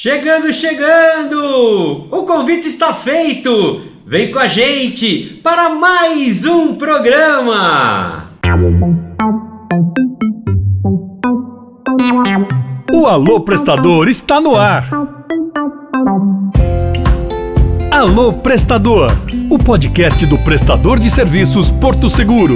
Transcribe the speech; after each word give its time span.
Chegando, 0.00 0.54
chegando! 0.54 2.06
O 2.12 2.22
convite 2.22 2.68
está 2.68 2.94
feito! 2.94 3.82
Vem 4.06 4.30
com 4.30 4.38
a 4.38 4.46
gente 4.46 5.40
para 5.42 5.70
mais 5.70 6.44
um 6.44 6.76
programa! 6.76 8.30
O 12.94 13.08
Alô 13.08 13.40
Prestador 13.40 14.06
está 14.06 14.40
no 14.40 14.54
ar! 14.54 14.88
Alô 17.90 18.34
Prestador, 18.34 19.10
o 19.50 19.58
podcast 19.58 20.24
do 20.26 20.38
prestador 20.38 21.00
de 21.00 21.10
serviços 21.10 21.72
Porto 21.72 22.08
Seguro. 22.08 22.54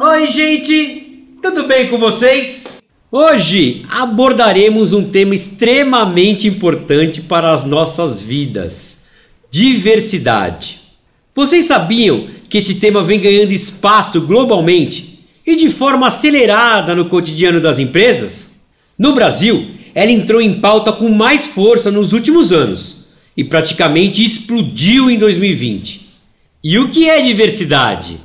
Oi, 0.00 0.26
gente! 0.28 1.36
Tudo 1.42 1.64
bem 1.64 1.90
com 1.90 1.98
vocês? 1.98 2.65
Hoje 3.10 3.86
abordaremos 3.88 4.92
um 4.92 5.10
tema 5.10 5.32
extremamente 5.32 6.48
importante 6.48 7.20
para 7.20 7.52
as 7.52 7.64
nossas 7.64 8.20
vidas: 8.20 9.06
diversidade. 9.48 10.80
Vocês 11.32 11.66
sabiam 11.66 12.26
que 12.48 12.58
esse 12.58 12.80
tema 12.80 13.04
vem 13.04 13.20
ganhando 13.20 13.52
espaço 13.52 14.22
globalmente 14.22 15.20
e 15.46 15.54
de 15.54 15.70
forma 15.70 16.08
acelerada 16.08 16.96
no 16.96 17.04
cotidiano 17.04 17.60
das 17.60 17.78
empresas? 17.78 18.62
No 18.98 19.14
Brasil, 19.14 19.64
ela 19.94 20.10
entrou 20.10 20.40
em 20.40 20.58
pauta 20.58 20.92
com 20.92 21.08
mais 21.08 21.46
força 21.46 21.92
nos 21.92 22.12
últimos 22.12 22.50
anos 22.50 23.06
e 23.36 23.44
praticamente 23.44 24.20
explodiu 24.20 25.08
em 25.08 25.16
2020. 25.16 26.08
E 26.64 26.76
o 26.76 26.88
que 26.88 27.08
é 27.08 27.22
diversidade? 27.22 28.16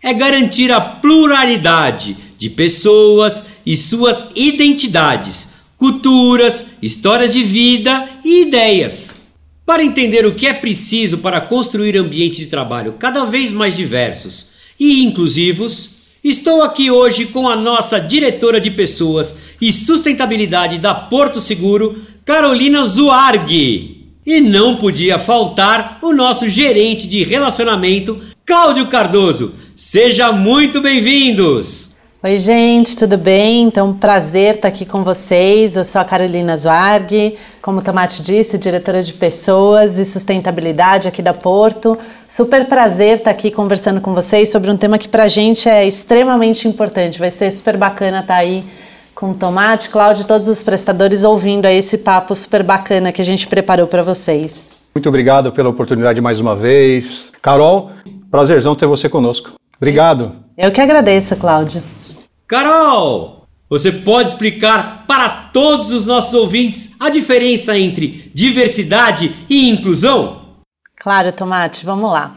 É 0.00 0.14
garantir 0.14 0.70
a 0.70 0.80
pluralidade 0.80 2.16
de 2.38 2.48
pessoas 2.48 3.49
e 3.70 3.76
suas 3.76 4.32
identidades, 4.34 5.50
culturas, 5.76 6.66
histórias 6.82 7.32
de 7.32 7.44
vida 7.44 8.04
e 8.24 8.42
ideias. 8.42 9.14
Para 9.64 9.84
entender 9.84 10.26
o 10.26 10.34
que 10.34 10.48
é 10.48 10.52
preciso 10.52 11.18
para 11.18 11.40
construir 11.40 11.96
ambientes 11.96 12.40
de 12.40 12.48
trabalho 12.48 12.94
cada 12.98 13.24
vez 13.26 13.52
mais 13.52 13.76
diversos 13.76 14.46
e 14.78 15.04
inclusivos, 15.04 15.98
estou 16.24 16.64
aqui 16.64 16.90
hoje 16.90 17.26
com 17.26 17.48
a 17.48 17.54
nossa 17.54 18.00
diretora 18.00 18.60
de 18.60 18.72
pessoas 18.72 19.36
e 19.60 19.72
sustentabilidade 19.72 20.76
da 20.76 20.92
Porto 20.92 21.40
Seguro, 21.40 22.04
Carolina 22.24 22.84
Zuarg. 22.84 23.52
E 24.26 24.40
não 24.40 24.78
podia 24.78 25.16
faltar 25.16 26.00
o 26.02 26.12
nosso 26.12 26.48
gerente 26.48 27.06
de 27.06 27.22
relacionamento, 27.22 28.20
Cláudio 28.44 28.88
Cardoso. 28.88 29.54
Seja 29.76 30.32
muito 30.32 30.80
bem-vindos! 30.80 31.89
Oi, 32.22 32.36
gente, 32.36 32.98
tudo 32.98 33.16
bem? 33.16 33.62
Então, 33.62 33.94
prazer 33.94 34.56
estar 34.56 34.68
aqui 34.68 34.84
com 34.84 35.02
vocês. 35.02 35.74
Eu 35.74 35.82
sou 35.84 36.02
a 36.02 36.04
Carolina 36.04 36.54
Zuarg, 36.54 37.34
como 37.62 37.78
o 37.78 37.82
Tomate 37.82 38.22
disse, 38.22 38.58
diretora 38.58 39.02
de 39.02 39.14
pessoas 39.14 39.96
e 39.96 40.04
sustentabilidade 40.04 41.08
aqui 41.08 41.22
da 41.22 41.32
Porto. 41.32 41.98
Super 42.28 42.66
prazer 42.66 43.16
estar 43.16 43.30
aqui 43.30 43.50
conversando 43.50 44.02
com 44.02 44.14
vocês 44.14 44.50
sobre 44.50 44.70
um 44.70 44.76
tema 44.76 44.98
que 44.98 45.08
para 45.08 45.24
a 45.24 45.28
gente 45.28 45.66
é 45.66 45.86
extremamente 45.86 46.68
importante. 46.68 47.18
Vai 47.18 47.30
ser 47.30 47.50
super 47.50 47.78
bacana 47.78 48.20
estar 48.20 48.34
aí 48.34 48.66
com 49.14 49.30
o 49.30 49.34
Tomate, 49.34 49.88
Cláudio 49.88 50.24
e 50.24 50.26
todos 50.26 50.46
os 50.46 50.62
prestadores 50.62 51.24
ouvindo 51.24 51.64
aí 51.64 51.78
esse 51.78 51.96
papo 51.96 52.34
super 52.34 52.62
bacana 52.62 53.12
que 53.12 53.22
a 53.22 53.24
gente 53.24 53.46
preparou 53.46 53.86
para 53.86 54.02
vocês. 54.02 54.76
Muito 54.94 55.08
obrigado 55.08 55.52
pela 55.52 55.70
oportunidade 55.70 56.20
mais 56.20 56.38
uma 56.38 56.54
vez. 56.54 57.32
Carol, 57.40 57.92
prazerzão 58.30 58.74
ter 58.74 58.84
você 58.84 59.08
conosco. 59.08 59.52
Obrigado. 59.78 60.32
Eu 60.58 60.70
que 60.70 60.82
agradeço, 60.82 61.34
Cláudio. 61.36 61.82
Carol, 62.50 63.44
você 63.68 63.92
pode 63.92 64.30
explicar 64.30 65.04
para 65.06 65.28
todos 65.52 65.92
os 65.92 66.04
nossos 66.04 66.34
ouvintes 66.34 66.96
a 66.98 67.08
diferença 67.08 67.78
entre 67.78 68.28
diversidade 68.34 69.32
e 69.48 69.70
inclusão? 69.70 70.46
Claro, 70.96 71.30
Tomate, 71.30 71.86
vamos 71.86 72.10
lá. 72.10 72.34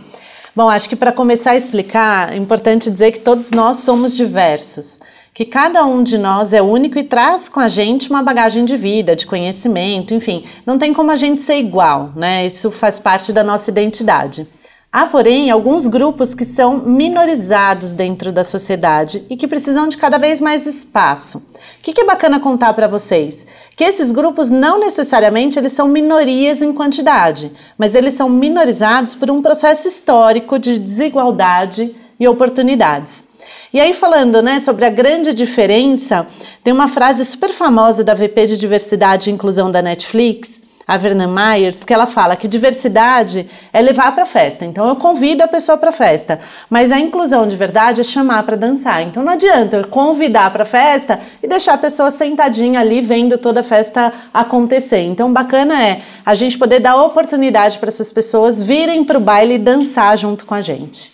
Bom, 0.56 0.69
acho 0.69 0.88
que 0.88 0.96
para 0.96 1.12
começar 1.12 1.53
a 1.53 1.56
explicar, 1.56 2.31
é 2.31 2.38
importante 2.38 2.91
dizer 2.91 3.12
que 3.12 3.22
todos 3.22 3.50
nós 3.50 3.78
somos 3.78 4.16
diversos, 4.16 5.01
que 5.34 5.46
cada 5.46 5.84
um 5.84 6.03
de 6.03 6.19
nós 6.19 6.53
é 6.53 6.62
único 6.62 7.00
e 7.00 7.03
traz 7.03 7.50
com 7.50 7.59
a 7.59 7.68
gente 7.68 8.12
uma 8.12 8.22
bagagem 8.22 8.66
de 8.66 8.78
vida, 8.78 9.16
de 9.16 9.25
conhecimento, 9.25 10.13
enfim, 10.13 10.44
não 10.63 10.78
tem 10.78 10.94
como 10.94 11.09
a 11.09 11.16
gente 11.16 11.41
ser 11.41 11.57
igual, 11.57 12.13
né? 12.16 12.45
Isso 12.45 12.69
faz 12.69 13.00
parte 13.00 13.34
da 13.34 13.44
nossa 13.44 13.72
identidade. 13.72 14.47
Há, 14.96 15.08
porém, 15.08 15.50
alguns 15.50 15.88
grupos 15.88 16.36
que 16.36 16.46
são 16.46 16.78
minorizados 16.78 17.96
dentro 17.96 18.31
da 18.31 18.44
sociedade 18.44 19.24
e 19.28 19.36
que 19.36 19.48
precisam 19.48 19.88
de 19.88 19.98
cada 19.98 20.20
vez 20.20 20.40
mais 20.40 20.68
espaço. 20.68 21.40
O 21.40 21.81
que, 21.81 22.00
é 22.00 22.06
bacana 22.06 22.40
contar 22.40 22.76
para 22.76 22.88
vocês? 22.88 23.48
Que 23.76 23.86
esses 23.86 24.12
grupos 24.12 24.52
não 24.52 24.80
necessariamente 24.80 25.58
eles 25.58 25.72
são 25.72 25.88
minorias 25.88 26.62
em 26.62 26.72
quantidade, 26.72 27.52
mas 27.76 27.96
eles 27.96 28.14
são 28.14 28.30
minorizados 28.30 29.16
por 29.16 29.31
um 29.31 29.42
processo 29.42 29.88
histórico 29.88 30.59
de 30.59 30.78
desigualdade 30.78 31.96
e 32.20 32.28
oportunidades. 32.28 33.25
E 33.74 33.80
aí, 33.80 33.96
falando 33.96 34.44
né, 34.44 34.60
sobre 34.60 34.86
a 34.86 34.92
grande 34.92 35.34
diferença, 35.34 36.28
tem 36.64 36.72
uma 36.72 36.88
frase 36.88 37.25
super 37.25 37.50
famosa 37.50 38.04
da 38.04 38.14
VP 38.14 38.46
de 38.46 38.58
Diversidade 38.60 39.31
e 39.31 39.34
Inclusão 39.34 39.72
da 39.72 39.81
Netflix, 39.81 40.62
a 40.88 40.97
Verna 40.97 41.27
Myers, 41.27 41.83
que 41.83 41.94
ela 41.94 42.05
fala 42.05 42.35
que 42.35 42.47
diversidade 42.47 43.49
é 43.71 43.81
levar 43.81 44.13
para 44.13 44.23
a 44.23 44.27
festa. 44.27 44.66
Então 44.66 44.88
eu 44.88 44.95
convido 44.95 45.44
a 45.44 45.47
pessoa 45.47 45.77
para 45.77 45.89
a 45.89 45.94
festa, 45.94 46.39
mas 46.69 46.91
a 46.91 46.99
inclusão 46.99 47.47
de 47.47 47.55
verdade 47.55 48.01
é 48.01 48.03
chamar 48.03 48.44
para 48.44 48.55
dançar. 48.55 49.01
Então 49.01 49.23
não 49.23 49.33
adianta 49.33 49.77
eu 49.77 49.88
convidar 49.88 50.51
para 50.51 50.63
a 50.63 50.66
festa 50.66 51.19
e 51.41 51.47
deixar 51.47 51.73
a 51.73 51.77
pessoa 51.77 52.11
sentadinha 52.11 52.79
ali 52.79 53.01
vendo 53.01 53.38
toda 53.38 53.61
a 53.61 53.63
festa 53.63 54.13
acontecer. 54.33 55.01
Então 55.01 55.31
bacana 55.31 55.81
é 55.81 56.01
a 56.25 56.33
gente 56.33 56.57
poder 56.57 56.79
dar 56.79 57.01
oportunidade 57.01 57.77
para 57.79 57.89
essas 57.89 58.11
pessoas 58.11 58.63
virem 58.63 59.03
para 59.03 59.17
o 59.17 59.21
baile 59.21 59.55
e 59.55 59.59
dançar 59.59 60.17
junto 60.17 60.45
com 60.45 60.53
a 60.53 60.61
gente. 60.61 61.13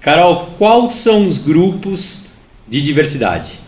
Carol, 0.00 0.48
quais 0.58 0.94
são 0.94 1.24
os 1.24 1.38
grupos 1.38 2.30
de 2.66 2.80
diversidade? 2.80 3.62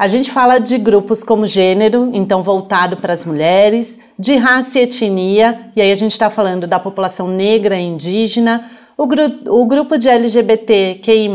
A 0.00 0.06
gente 0.06 0.30
fala 0.30 0.58
de 0.58 0.78
grupos 0.78 1.22
como 1.22 1.46
gênero, 1.46 2.08
então 2.14 2.42
voltado 2.42 2.96
para 2.96 3.12
as 3.12 3.26
mulheres, 3.26 3.98
de 4.20 4.36
raça 4.36 4.78
e 4.78 4.82
etnia, 4.82 5.72
e 5.74 5.80
aí 5.80 5.90
a 5.90 5.94
gente 5.94 6.12
está 6.12 6.28
falando 6.28 6.66
da 6.66 6.78
população 6.78 7.26
negra 7.26 7.76
e 7.76 7.82
indígena, 7.82 8.70
o, 8.94 9.06
gru 9.06 9.22
o 9.48 9.64
grupo 9.64 9.96
de 9.96 10.10
LGBTQI, 10.10 11.30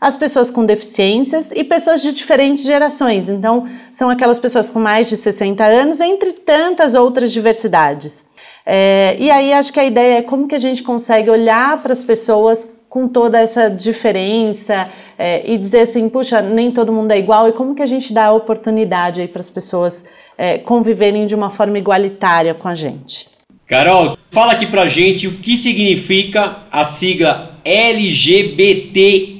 as 0.00 0.16
pessoas 0.16 0.50
com 0.50 0.66
deficiências 0.66 1.52
e 1.52 1.62
pessoas 1.62 2.02
de 2.02 2.10
diferentes 2.10 2.64
gerações. 2.64 3.28
Então, 3.28 3.68
são 3.92 4.10
aquelas 4.10 4.40
pessoas 4.40 4.68
com 4.68 4.80
mais 4.80 5.08
de 5.08 5.16
60 5.16 5.64
anos, 5.64 6.00
entre 6.00 6.32
tantas 6.32 6.94
outras 6.94 7.30
diversidades. 7.30 8.26
É, 8.66 9.16
e 9.20 9.30
aí 9.30 9.52
acho 9.52 9.72
que 9.72 9.78
a 9.78 9.84
ideia 9.84 10.18
é 10.18 10.22
como 10.22 10.48
que 10.48 10.56
a 10.56 10.58
gente 10.58 10.82
consegue 10.82 11.30
olhar 11.30 11.80
para 11.84 11.92
as 11.92 12.02
pessoas 12.02 12.81
com 12.92 13.08
toda 13.08 13.38
essa 13.38 13.70
diferença 13.70 14.86
é, 15.18 15.50
e 15.50 15.56
dizer 15.56 15.80
assim, 15.80 16.10
puxa, 16.10 16.42
nem 16.42 16.70
todo 16.70 16.92
mundo 16.92 17.10
é 17.10 17.18
igual 17.18 17.48
e 17.48 17.52
como 17.52 17.74
que 17.74 17.80
a 17.80 17.86
gente 17.86 18.12
dá 18.12 18.26
a 18.26 18.32
oportunidade 18.32 19.22
aí 19.22 19.28
para 19.28 19.40
as 19.40 19.48
pessoas 19.48 20.04
é, 20.36 20.58
conviverem 20.58 21.26
de 21.26 21.34
uma 21.34 21.48
forma 21.48 21.78
igualitária 21.78 22.52
com 22.52 22.68
a 22.68 22.74
gente. 22.74 23.30
Carol, 23.66 24.18
fala 24.30 24.52
aqui 24.52 24.66
pra 24.66 24.88
gente 24.88 25.26
o 25.26 25.38
que 25.38 25.56
significa 25.56 26.58
a 26.70 26.84
sigla 26.84 27.58
LGBTI+. 27.64 29.38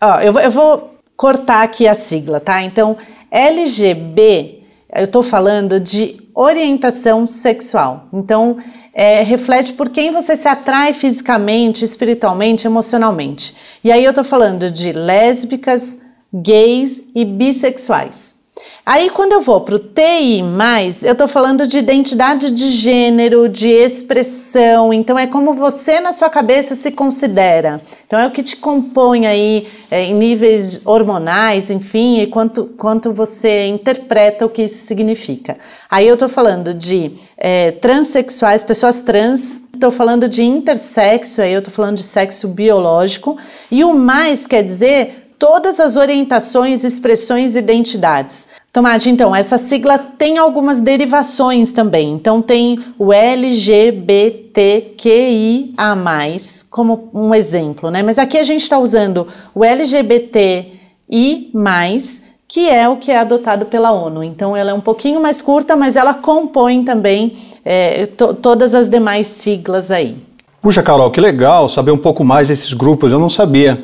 Ó, 0.00 0.20
eu, 0.20 0.32
eu 0.38 0.50
vou 0.50 0.94
cortar 1.14 1.62
aqui 1.62 1.86
a 1.86 1.94
sigla, 1.94 2.40
tá? 2.40 2.62
Então, 2.62 2.96
LGB, 3.30 4.62
eu 4.96 5.04
estou 5.04 5.22
falando 5.22 5.78
de 5.78 6.16
orientação 6.34 7.26
sexual. 7.26 8.08
Então, 8.14 8.56
é, 8.92 9.22
reflete 9.22 9.72
por 9.72 9.88
quem 9.88 10.10
você 10.10 10.36
se 10.36 10.48
atrai 10.48 10.92
fisicamente, 10.92 11.84
espiritualmente, 11.84 12.66
emocionalmente. 12.66 13.54
E 13.82 13.92
aí 13.92 14.04
eu 14.04 14.12
tô 14.12 14.24
falando 14.24 14.70
de 14.70 14.92
lésbicas, 14.92 16.00
gays 16.32 17.02
e 17.14 17.24
bissexuais. 17.24 18.38
Aí, 18.90 19.10
quando 19.10 19.32
eu 19.32 19.42
vou 19.42 19.60
para 19.60 19.74
o 19.74 19.78
TI, 19.78 20.42
eu 21.02 21.12
estou 21.12 21.28
falando 21.28 21.66
de 21.66 21.76
identidade 21.76 22.50
de 22.50 22.68
gênero, 22.70 23.46
de 23.46 23.68
expressão. 23.68 24.94
Então, 24.94 25.18
é 25.18 25.26
como 25.26 25.52
você 25.52 26.00
na 26.00 26.10
sua 26.10 26.30
cabeça 26.30 26.74
se 26.74 26.90
considera. 26.92 27.82
Então, 28.06 28.18
é 28.18 28.26
o 28.26 28.30
que 28.30 28.42
te 28.42 28.56
compõe 28.56 29.26
aí 29.26 29.68
é, 29.90 30.04
em 30.04 30.14
níveis 30.14 30.80
hormonais, 30.86 31.70
enfim, 31.70 32.20
e 32.20 32.26
quanto, 32.28 32.64
quanto 32.78 33.12
você 33.12 33.66
interpreta 33.66 34.46
o 34.46 34.48
que 34.48 34.62
isso 34.62 34.86
significa. 34.86 35.58
Aí, 35.90 36.08
eu 36.08 36.14
estou 36.14 36.28
falando 36.28 36.72
de 36.72 37.12
é, 37.36 37.72
transexuais, 37.72 38.62
pessoas 38.62 39.02
trans. 39.02 39.64
Estou 39.74 39.90
falando 39.90 40.28
de 40.28 40.42
intersexo, 40.42 41.42
aí 41.42 41.52
eu 41.52 41.58
estou 41.58 41.72
falando 41.72 41.96
de 41.96 42.02
sexo 42.02 42.48
biológico. 42.48 43.36
E 43.70 43.84
o 43.84 43.94
mais 43.94 44.46
quer 44.46 44.62
dizer 44.62 45.27
todas 45.38 45.78
as 45.78 45.96
orientações, 45.96 46.82
expressões 46.84 47.54
e 47.54 47.58
identidades. 47.58 48.48
Tomate, 48.72 49.08
então, 49.08 49.34
essa 49.34 49.56
sigla 49.56 49.96
tem 49.96 50.36
algumas 50.36 50.80
derivações 50.80 51.72
também. 51.72 52.12
Então, 52.12 52.42
tem 52.42 52.80
o 52.98 53.12
LGBTQIA, 53.12 54.48
como 56.70 57.08
um 57.14 57.34
exemplo, 57.34 57.90
né? 57.90 58.02
Mas 58.02 58.18
aqui 58.18 58.36
a 58.36 58.44
gente 58.44 58.62
está 58.62 58.78
usando 58.78 59.28
o 59.54 59.64
LGBTI, 59.64 60.72
que 62.46 62.68
é 62.68 62.88
o 62.88 62.96
que 62.96 63.10
é 63.10 63.18
adotado 63.18 63.66
pela 63.66 63.92
ONU. 63.92 64.24
Então, 64.24 64.56
ela 64.56 64.70
é 64.70 64.74
um 64.74 64.80
pouquinho 64.80 65.20
mais 65.20 65.40
curta, 65.40 65.76
mas 65.76 65.96
ela 65.96 66.14
compõe 66.14 66.82
também 66.82 67.32
é, 67.64 68.06
to 68.06 68.34
todas 68.34 68.74
as 68.74 68.88
demais 68.88 69.26
siglas 69.26 69.90
aí. 69.90 70.16
Puxa, 70.60 70.82
Carol, 70.82 71.10
que 71.10 71.20
legal 71.20 71.68
saber 71.68 71.92
um 71.92 71.98
pouco 71.98 72.24
mais 72.24 72.48
desses 72.48 72.72
grupos, 72.72 73.12
eu 73.12 73.18
não 73.18 73.30
sabia. 73.30 73.78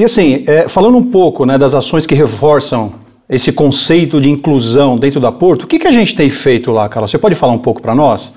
E 0.00 0.04
assim, 0.04 0.44
é, 0.46 0.66
falando 0.66 0.96
um 0.96 1.04
pouco 1.04 1.44
né, 1.44 1.58
das 1.58 1.74
ações 1.74 2.06
que 2.06 2.14
reforçam 2.14 2.94
esse 3.28 3.52
conceito 3.52 4.18
de 4.18 4.30
inclusão 4.30 4.96
dentro 4.96 5.20
da 5.20 5.30
Porto, 5.30 5.64
o 5.64 5.66
que, 5.66 5.78
que 5.78 5.86
a 5.86 5.90
gente 5.90 6.16
tem 6.16 6.30
feito 6.30 6.72
lá, 6.72 6.88
Carol? 6.88 7.06
Você 7.06 7.18
pode 7.18 7.34
falar 7.34 7.52
um 7.52 7.58
pouco 7.58 7.82
para 7.82 7.94
nós? 7.94 8.32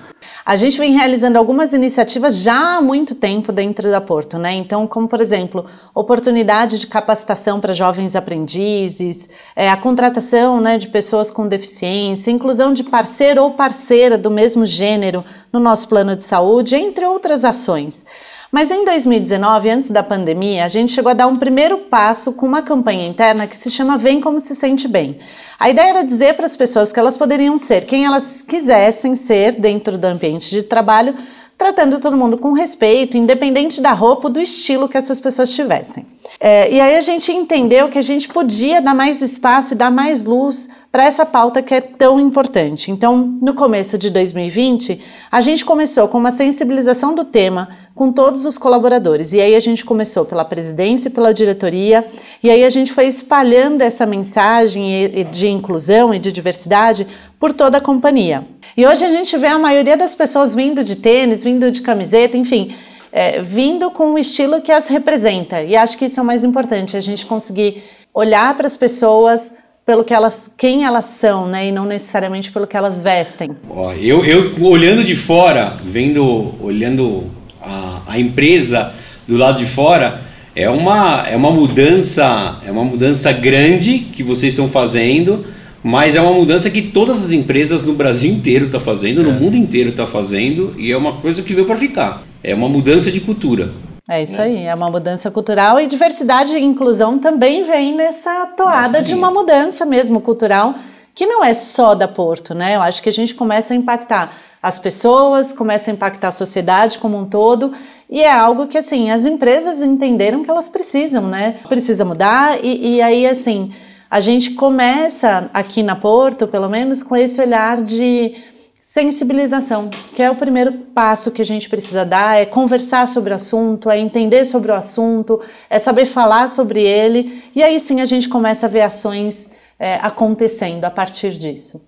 A 0.45 0.57
gente 0.57 0.77
vem 0.77 0.91
realizando 0.91 1.37
algumas 1.37 1.71
iniciativas 1.71 2.39
já 2.39 2.75
há 2.75 2.81
muito 2.81 3.15
tempo 3.15 3.53
dentro 3.53 3.89
da 3.89 4.01
Porto, 4.01 4.37
né? 4.37 4.53
Então, 4.55 4.85
como 4.85 5.07
por 5.07 5.21
exemplo, 5.21 5.65
oportunidade 5.95 6.79
de 6.79 6.85
capacitação 6.85 7.61
para 7.61 7.71
jovens 7.71 8.13
aprendizes, 8.13 9.29
é, 9.55 9.69
a 9.69 9.77
contratação 9.77 10.59
né, 10.59 10.77
de 10.77 10.89
pessoas 10.89 11.31
com 11.31 11.47
deficiência, 11.47 12.29
inclusão 12.29 12.73
de 12.73 12.83
parceiro 12.83 13.41
ou 13.41 13.51
parceira 13.51 14.17
do 14.17 14.29
mesmo 14.29 14.65
gênero 14.65 15.23
no 15.49 15.61
nosso 15.61 15.87
plano 15.87 16.13
de 16.13 16.25
saúde, 16.25 16.75
entre 16.75 17.05
outras 17.05 17.45
ações. 17.45 18.05
Mas 18.53 18.69
em 18.69 18.85
2019, 18.85 19.67
antes 19.67 19.89
da 19.89 20.03
pandemia, 20.03 20.63
a 20.63 20.67
gente 20.67 20.91
chegou 20.91 21.09
a 21.09 21.15
dar 21.15 21.25
um 21.25 21.37
primeiro 21.37 21.75
passo 21.79 22.33
com 22.33 22.45
uma 22.45 22.61
campanha 22.61 23.07
interna 23.07 23.47
que 23.47 23.57
se 23.57 23.71
chama 23.71 23.97
Vem 23.97 24.21
Como 24.21 24.39
Se 24.39 24.55
Sente 24.55 24.87
Bem. 24.87 25.17
A 25.59 25.71
ideia 25.71 25.89
era 25.89 26.03
dizer 26.03 26.35
para 26.35 26.45
as 26.45 26.55
pessoas 26.55 26.93
que 26.93 26.99
elas 26.99 27.17
poderiam 27.17 27.57
ser 27.57 27.85
quem 27.85 28.05
elas 28.05 28.43
quisessem 28.43 29.15
ser 29.15 29.55
dentro 29.55 29.97
do 29.97 30.05
ambiente 30.05 30.51
de 30.51 30.61
trabalho, 30.61 31.15
tratando 31.63 31.97
todo 31.97 32.17
mundo 32.17 32.37
com 32.37 32.51
respeito, 32.51 33.15
independente 33.15 33.81
da 33.81 33.93
roupa 33.93 34.27
ou 34.27 34.33
do 34.33 34.41
estilo 34.41 34.89
que 34.89 34.97
essas 34.97 35.21
pessoas 35.21 35.49
tivessem. 35.53 36.05
É, 36.37 36.69
e 36.69 36.81
aí 36.81 36.97
a 36.97 37.01
gente 37.01 37.31
entendeu 37.31 37.87
que 37.87 37.97
a 37.97 38.01
gente 38.01 38.27
podia 38.27 38.81
dar 38.81 38.93
mais 38.93 39.21
espaço 39.21 39.73
e 39.73 39.77
dar 39.77 39.89
mais 39.89 40.25
luz 40.25 40.67
para 40.91 41.05
essa 41.05 41.25
pauta 41.25 41.61
que 41.61 41.73
é 41.73 41.79
tão 41.79 42.19
importante. 42.19 42.91
Então, 42.91 43.17
no 43.41 43.53
começo 43.53 43.97
de 43.97 44.09
2020, 44.09 45.01
a 45.31 45.39
gente 45.39 45.63
começou 45.63 46.07
com 46.09 46.17
uma 46.17 46.31
sensibilização 46.31 47.15
do 47.15 47.23
tema 47.23 47.69
com 47.95 48.11
todos 48.11 48.45
os 48.45 48.57
colaboradores. 48.57 49.33
E 49.33 49.39
aí 49.39 49.55
a 49.55 49.59
gente 49.59 49.85
começou 49.85 50.25
pela 50.25 50.43
presidência 50.43 51.07
e 51.07 51.11
pela 51.11 51.33
diretoria, 51.33 52.05
e 52.43 52.49
aí 52.49 52.63
a 52.63 52.69
gente 52.69 52.91
foi 52.91 53.05
espalhando 53.05 53.81
essa 53.81 54.05
mensagem 54.05 55.09
de 55.31 55.47
inclusão 55.47 56.13
e 56.13 56.19
de 56.19 56.31
diversidade 56.31 57.07
por 57.43 57.51
toda 57.51 57.79
a 57.79 57.81
companhia. 57.81 58.45
E 58.77 58.87
hoje 58.87 59.03
a 59.03 59.09
gente 59.09 59.35
vê 59.37 59.47
a 59.47 59.59
maioria 59.59 59.97
das 59.97 60.15
pessoas 60.15 60.55
vindo 60.55 60.81
de 60.81 60.95
tênis, 60.95 61.43
vindo 61.43 61.69
de 61.69 61.81
camiseta, 61.81 62.37
enfim, 62.37 62.73
é, 63.11 63.41
vindo 63.41 63.91
com 63.91 64.13
o 64.13 64.17
estilo 64.17 64.61
que 64.61 64.71
as 64.71 64.87
representa. 64.87 65.61
E 65.61 65.75
acho 65.75 65.97
que 65.97 66.05
isso 66.05 66.21
é 66.21 66.23
o 66.23 66.25
mais 66.25 66.45
importante, 66.45 66.95
a 66.95 67.01
gente 67.01 67.25
conseguir 67.25 67.83
olhar 68.13 68.55
para 68.55 68.65
as 68.65 68.77
pessoas 68.77 69.55
pelo 69.85 70.05
que 70.05 70.13
elas, 70.13 70.49
quem 70.57 70.85
elas 70.85 71.03
são, 71.03 71.45
né, 71.45 71.67
e 71.67 71.71
não 71.73 71.83
necessariamente 71.83 72.49
pelo 72.49 72.65
que 72.65 72.77
elas 72.77 73.03
vestem. 73.03 73.49
Ó, 73.69 73.91
eu, 73.91 74.23
eu 74.23 74.63
olhando 74.63 75.03
de 75.03 75.17
fora, 75.17 75.73
vendo, 75.83 76.53
olhando 76.61 77.29
a, 77.61 78.03
a 78.07 78.17
empresa 78.17 78.93
do 79.27 79.35
lado 79.35 79.57
de 79.57 79.65
fora, 79.65 80.21
é 80.55 80.69
uma, 80.69 81.27
é 81.27 81.35
uma 81.35 81.51
mudança, 81.51 82.61
é 82.65 82.71
uma 82.71 82.85
mudança 82.85 83.33
grande 83.33 83.99
que 83.99 84.23
vocês 84.23 84.53
estão 84.53 84.69
fazendo, 84.69 85.45
mas 85.83 86.15
é 86.15 86.21
uma 86.21 86.31
mudança 86.31 86.69
que 86.69 86.81
todas 86.81 87.25
as 87.25 87.31
empresas 87.33 87.83
no 87.83 87.93
Brasil 87.93 88.31
inteiro 88.31 88.65
estão 88.65 88.79
tá 88.79 88.85
fazendo, 88.85 89.21
é. 89.21 89.23
no 89.23 89.33
mundo 89.33 89.57
inteiro 89.57 89.89
está 89.89 90.07
fazendo, 90.07 90.73
e 90.77 90.91
é 90.91 90.97
uma 90.97 91.13
coisa 91.17 91.41
que 91.41 91.53
veio 91.53 91.67
para 91.67 91.75
ficar. 91.75 92.23
É 92.41 92.55
uma 92.55 92.69
mudança 92.69 93.11
de 93.11 93.19
cultura. 93.19 93.71
É 94.07 94.21
isso 94.21 94.37
né? 94.37 94.43
aí, 94.43 94.65
é 94.65 94.75
uma 94.75 94.89
mudança 94.89 95.29
cultural 95.29 95.79
e 95.79 95.87
diversidade 95.87 96.53
e 96.53 96.61
inclusão 96.61 97.19
também 97.19 97.63
vem 97.63 97.95
nessa 97.95 98.47
toada 98.47 99.01
de 99.01 99.13
uma 99.13 99.29
mudança 99.29 99.85
mesmo 99.85 100.21
cultural, 100.21 100.75
que 101.15 101.25
não 101.25 101.43
é 101.43 101.53
só 101.53 101.93
da 101.93 102.07
Porto, 102.07 102.53
né? 102.53 102.75
Eu 102.75 102.81
acho 102.81 103.01
que 103.01 103.09
a 103.09 103.13
gente 103.13 103.35
começa 103.35 103.73
a 103.73 103.77
impactar 103.77 104.33
as 104.61 104.79
pessoas, 104.79 105.51
começa 105.51 105.91
a 105.91 105.93
impactar 105.93 106.29
a 106.29 106.31
sociedade 106.31 106.97
como 106.97 107.17
um 107.17 107.25
todo, 107.25 107.73
e 108.09 108.21
é 108.21 108.31
algo 108.31 108.67
que, 108.67 108.77
assim, 108.77 109.11
as 109.11 109.25
empresas 109.25 109.81
entenderam 109.81 110.43
que 110.43 110.49
elas 110.49 110.69
precisam, 110.69 111.27
né? 111.27 111.57
Precisa 111.67 112.05
mudar, 112.05 112.63
e, 112.63 112.95
e 112.95 113.01
aí, 113.01 113.27
assim, 113.27 113.73
a 114.13 114.19
gente 114.19 114.51
começa 114.51 115.49
aqui 115.51 115.81
na 115.81 115.95
Porto, 115.95 116.47
pelo 116.47 116.69
menos, 116.69 117.01
com 117.01 117.15
esse 117.15 117.41
olhar 117.41 117.81
de 117.81 118.35
sensibilização, 118.83 119.89
que 120.15 120.21
é 120.21 120.29
o 120.29 120.35
primeiro 120.35 120.71
passo 120.93 121.31
que 121.31 121.41
a 121.41 121.45
gente 121.45 121.67
precisa 121.67 122.05
dar, 122.05 122.37
é 122.37 122.45
conversar 122.45 123.07
sobre 123.07 123.33
o 123.33 123.35
assunto, 123.35 123.89
é 123.89 123.99
entender 123.99 124.45
sobre 124.45 124.71
o 124.71 124.75
assunto, 124.75 125.41
é 125.67 125.79
saber 125.79 126.05
falar 126.05 126.47
sobre 126.47 126.83
ele, 126.83 127.41
e 127.55 127.63
aí 127.63 127.79
sim 127.79 128.01
a 128.01 128.05
gente 128.05 128.29
começa 128.29 128.67
a 128.67 128.69
ver 128.69 128.81
ações 128.81 129.49
é, 129.79 129.95
acontecendo 129.95 130.85
a 130.85 130.91
partir 130.91 131.31
disso. 131.31 131.83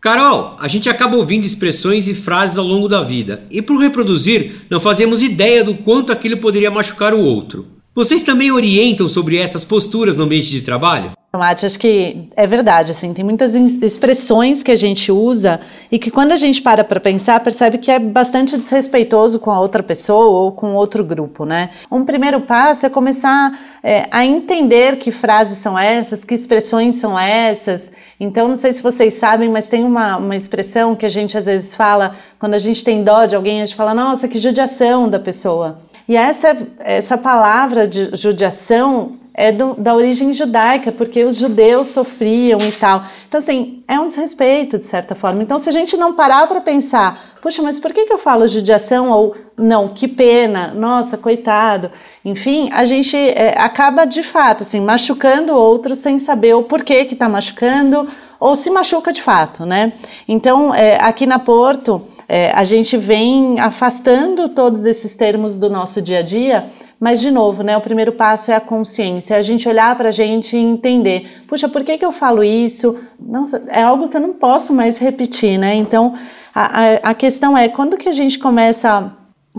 Carol, 0.00 0.56
a 0.58 0.68
gente 0.68 0.88
acaba 0.88 1.18
ouvindo 1.18 1.44
expressões 1.44 2.08
e 2.08 2.14
frases 2.14 2.56
ao 2.56 2.64
longo 2.64 2.88
da 2.88 3.02
vida, 3.02 3.44
e 3.50 3.60
por 3.60 3.78
reproduzir, 3.78 4.64
não 4.70 4.80
fazemos 4.80 5.20
ideia 5.20 5.62
do 5.62 5.74
quanto 5.74 6.10
aquilo 6.10 6.38
poderia 6.38 6.70
machucar 6.70 7.12
o 7.12 7.22
outro. 7.22 7.75
Vocês 7.96 8.22
também 8.22 8.52
orientam 8.52 9.08
sobre 9.08 9.38
essas 9.38 9.64
posturas 9.64 10.14
no 10.16 10.24
ambiente 10.24 10.50
de 10.50 10.60
trabalho? 10.60 11.12
Mate, 11.32 11.64
acho 11.64 11.78
que 11.78 12.28
é 12.36 12.46
verdade, 12.46 12.90
assim, 12.90 13.14
tem 13.14 13.24
muitas 13.24 13.54
expressões 13.54 14.62
que 14.62 14.70
a 14.70 14.76
gente 14.76 15.10
usa 15.10 15.60
e 15.90 15.98
que 15.98 16.10
quando 16.10 16.32
a 16.32 16.36
gente 16.36 16.60
para 16.60 16.84
para 16.84 17.00
pensar, 17.00 17.40
percebe 17.40 17.78
que 17.78 17.90
é 17.90 17.98
bastante 17.98 18.58
desrespeitoso 18.58 19.38
com 19.38 19.50
a 19.50 19.58
outra 19.58 19.82
pessoa 19.82 20.26
ou 20.26 20.52
com 20.52 20.74
outro 20.74 21.02
grupo, 21.02 21.46
né? 21.46 21.70
Um 21.90 22.04
primeiro 22.04 22.42
passo 22.42 22.84
é 22.84 22.90
começar 22.90 23.58
é, 23.82 24.06
a 24.10 24.26
entender 24.26 24.98
que 24.98 25.10
frases 25.10 25.56
são 25.56 25.78
essas, 25.78 26.22
que 26.22 26.34
expressões 26.34 26.96
são 26.96 27.18
essas. 27.18 27.90
Então, 28.20 28.46
não 28.46 28.56
sei 28.56 28.74
se 28.74 28.82
vocês 28.82 29.14
sabem, 29.14 29.48
mas 29.48 29.68
tem 29.68 29.84
uma, 29.84 30.18
uma 30.18 30.36
expressão 30.36 30.94
que 30.94 31.06
a 31.06 31.10
gente 31.10 31.36
às 31.36 31.46
vezes 31.46 31.74
fala, 31.74 32.14
quando 32.38 32.52
a 32.52 32.58
gente 32.58 32.84
tem 32.84 33.02
dó 33.02 33.24
de 33.24 33.34
alguém, 33.34 33.62
a 33.62 33.64
gente 33.64 33.76
fala, 33.76 33.94
nossa, 33.94 34.28
que 34.28 34.38
judiação 34.38 35.08
da 35.08 35.18
pessoa. 35.18 35.78
E 36.08 36.16
essa, 36.16 36.56
essa 36.78 37.18
palavra 37.18 37.86
de 37.86 38.10
judiação 38.14 39.18
é 39.38 39.52
do, 39.52 39.74
da 39.74 39.94
origem 39.94 40.32
judaica, 40.32 40.90
porque 40.90 41.22
os 41.22 41.36
judeus 41.36 41.88
sofriam 41.88 42.58
e 42.60 42.72
tal. 42.72 43.04
Então, 43.28 43.36
assim, 43.36 43.84
é 43.86 44.00
um 44.00 44.08
desrespeito, 44.08 44.78
de 44.78 44.86
certa 44.86 45.14
forma. 45.14 45.42
Então, 45.42 45.58
se 45.58 45.68
a 45.68 45.72
gente 45.72 45.94
não 45.94 46.14
parar 46.14 46.46
para 46.46 46.58
pensar, 46.62 47.36
puxa, 47.42 47.62
mas 47.62 47.78
por 47.78 47.92
que, 47.92 48.06
que 48.06 48.12
eu 48.12 48.18
falo 48.18 48.48
judiação? 48.48 49.10
Ou, 49.10 49.36
não, 49.54 49.88
que 49.88 50.08
pena, 50.08 50.72
nossa, 50.74 51.18
coitado. 51.18 51.90
Enfim, 52.24 52.70
a 52.72 52.86
gente 52.86 53.14
é, 53.14 53.54
acaba, 53.58 54.06
de 54.06 54.22
fato, 54.22 54.62
assim, 54.62 54.80
machucando 54.80 55.52
o 55.52 55.60
outro 55.60 55.94
sem 55.94 56.18
saber 56.18 56.54
o 56.54 56.62
porquê 56.62 57.04
que 57.04 57.12
está 57.12 57.28
machucando, 57.28 58.08
ou 58.40 58.56
se 58.56 58.70
machuca 58.70 59.12
de 59.12 59.20
fato, 59.20 59.66
né? 59.66 59.92
Então, 60.26 60.74
é, 60.74 60.96
aqui 61.02 61.26
na 61.26 61.38
Porto, 61.38 62.02
é, 62.28 62.50
a 62.50 62.64
gente 62.64 62.96
vem 62.96 63.60
afastando 63.60 64.48
todos 64.48 64.84
esses 64.84 65.16
termos 65.16 65.58
do 65.58 65.70
nosso 65.70 66.02
dia 66.02 66.18
a 66.18 66.22
dia, 66.22 66.66
mas, 66.98 67.20
de 67.20 67.30
novo, 67.30 67.62
né, 67.62 67.76
o 67.76 67.80
primeiro 67.80 68.12
passo 68.12 68.50
é 68.50 68.54
a 68.54 68.60
consciência, 68.60 69.34
é 69.34 69.38
a 69.38 69.42
gente 69.42 69.68
olhar 69.68 69.94
para 69.96 70.08
a 70.08 70.12
gente 70.12 70.56
e 70.56 70.60
entender: 70.60 71.44
puxa, 71.46 71.68
por 71.68 71.84
que, 71.84 71.98
que 71.98 72.04
eu 72.04 72.12
falo 72.12 72.42
isso? 72.42 72.98
Nossa, 73.20 73.64
é 73.68 73.82
algo 73.82 74.08
que 74.08 74.16
eu 74.16 74.20
não 74.20 74.32
posso 74.32 74.72
mais 74.72 74.98
repetir, 74.98 75.58
né? 75.58 75.74
Então, 75.74 76.14
a, 76.54 76.62
a, 76.64 76.94
a 77.10 77.14
questão 77.14 77.56
é: 77.56 77.68
quando 77.68 77.96
que 77.96 78.08
a 78.08 78.12
gente 78.12 78.38
começa 78.38 79.12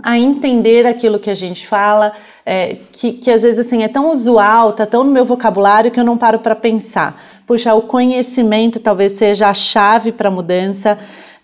a 0.04 0.18
entender 0.18 0.86
aquilo 0.86 1.20
que 1.20 1.30
a 1.30 1.36
gente 1.36 1.68
fala, 1.68 2.14
é, 2.46 2.78
que, 2.92 3.14
que 3.14 3.32
às 3.32 3.44
vezes 3.44 3.60
assim 3.60 3.84
é 3.84 3.88
tão 3.88 4.12
usual, 4.12 4.74
tá 4.74 4.86
tão 4.86 5.04
no 5.04 5.12
meu 5.12 5.26
vocabulário 5.26 5.92
que 5.92 6.00
eu 6.00 6.04
não 6.04 6.18
paro 6.18 6.40
para 6.40 6.56
pensar. 6.56 7.22
Puxa, 7.46 7.74
o 7.74 7.82
conhecimento 7.84 8.80
talvez 8.80 9.14
seja 9.14 9.48
a 9.48 9.54
chave 9.54 10.12
para 10.12 10.28
a 10.28 10.32
mudança. 10.32 10.98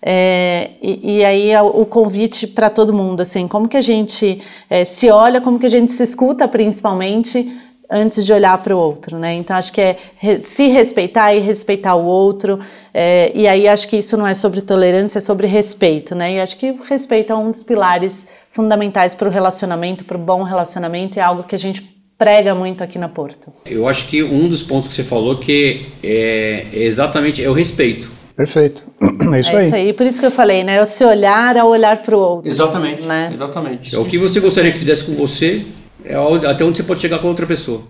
É, 0.06 0.72
e, 0.82 1.16
e, 1.16 1.24
aí 1.24 1.50
é 1.50 1.62
o 1.62 1.86
convite 1.86 2.46
para 2.46 2.68
todo 2.68 2.92
mundo, 2.92 3.22
assim, 3.22 3.48
como 3.48 3.66
que 3.66 3.76
a 3.78 3.80
gente 3.80 4.38
é, 4.68 4.84
se 4.84 5.10
olha, 5.10 5.40
como 5.40 5.58
que 5.58 5.64
a 5.64 5.70
gente 5.70 5.92
se 5.92 6.02
escuta, 6.02 6.46
principalmente 6.46 7.50
antes 7.90 8.22
de 8.22 8.30
olhar 8.30 8.56
para 8.58 8.76
o 8.76 8.78
outro, 8.78 9.18
né? 9.18 9.34
Então 9.34 9.56
acho 9.56 9.72
que 9.72 9.80
é 9.80 9.96
se 10.42 10.68
respeitar 10.68 11.34
e 11.34 11.38
respeitar 11.38 11.94
o 11.94 12.04
outro. 12.04 12.60
É, 12.92 13.32
e 13.34 13.48
aí 13.48 13.66
acho 13.66 13.88
que 13.88 13.96
isso 13.96 14.14
não 14.18 14.26
é 14.26 14.34
sobre 14.34 14.60
tolerância, 14.60 15.18
é 15.18 15.20
sobre 15.22 15.46
respeito, 15.46 16.14
né? 16.14 16.34
E 16.34 16.40
acho 16.40 16.58
que 16.58 16.70
o 16.70 16.82
respeito 16.82 17.32
é 17.32 17.36
um 17.36 17.50
dos 17.50 17.62
pilares 17.62 18.26
fundamentais 18.50 19.14
para 19.14 19.26
o 19.26 19.30
relacionamento, 19.30 20.04
para 20.04 20.18
o 20.18 20.20
bom 20.20 20.42
relacionamento, 20.42 21.18
é 21.18 21.22
algo 21.22 21.44
que 21.44 21.54
a 21.54 21.58
gente 21.58 21.82
prega 22.18 22.54
muito 22.54 22.84
aqui 22.84 22.98
na 22.98 23.08
Porto. 23.08 23.50
Eu 23.64 23.88
acho 23.88 24.06
que 24.08 24.22
um 24.22 24.48
dos 24.48 24.62
pontos 24.62 24.88
que 24.88 24.94
você 24.94 25.02
falou 25.02 25.36
que 25.36 25.86
é, 26.02 26.66
é 26.74 26.82
exatamente 26.82 27.42
é 27.42 27.48
o 27.48 27.54
respeito. 27.54 28.23
Perfeito. 28.36 28.82
É 29.34 29.40
isso 29.40 29.50
é 29.50 29.56
aí. 29.56 29.64
isso 29.64 29.74
aí. 29.74 29.92
Por 29.92 30.06
isso 30.06 30.20
que 30.20 30.26
eu 30.26 30.30
falei, 30.30 30.62
né? 30.62 30.80
O 30.82 30.86
se 30.86 31.04
olhar 31.04 31.56
ao 31.56 31.68
olhar 31.68 32.02
para 32.02 32.16
o 32.16 32.20
outro. 32.20 32.50
Exatamente. 32.50 33.02
Né? 33.02 33.32
Exatamente. 33.34 33.94
É 33.94 33.98
o 33.98 34.04
que 34.04 34.18
você 34.18 34.38
gostaria 34.38 34.70
que 34.70 34.78
fizesse 34.78 35.04
com 35.04 35.14
você, 35.14 35.64
é 36.04 36.14
até 36.46 36.64
onde 36.64 36.76
você 36.76 36.82
pode 36.82 37.00
chegar 37.00 37.18
com 37.18 37.28
outra 37.28 37.46
pessoa. 37.46 37.82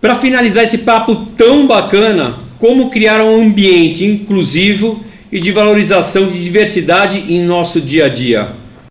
Para 0.00 0.16
finalizar 0.16 0.64
esse 0.64 0.78
papo 0.78 1.14
tão 1.36 1.66
bacana, 1.66 2.34
como 2.58 2.90
criar 2.90 3.22
um 3.22 3.42
ambiente 3.42 4.04
inclusivo 4.04 5.00
e 5.30 5.38
de 5.40 5.52
valorização 5.52 6.26
de 6.26 6.42
diversidade 6.42 7.32
em 7.32 7.42
nosso 7.42 7.80
dia 7.80 8.06
a 8.06 8.08
dia? 8.08 8.48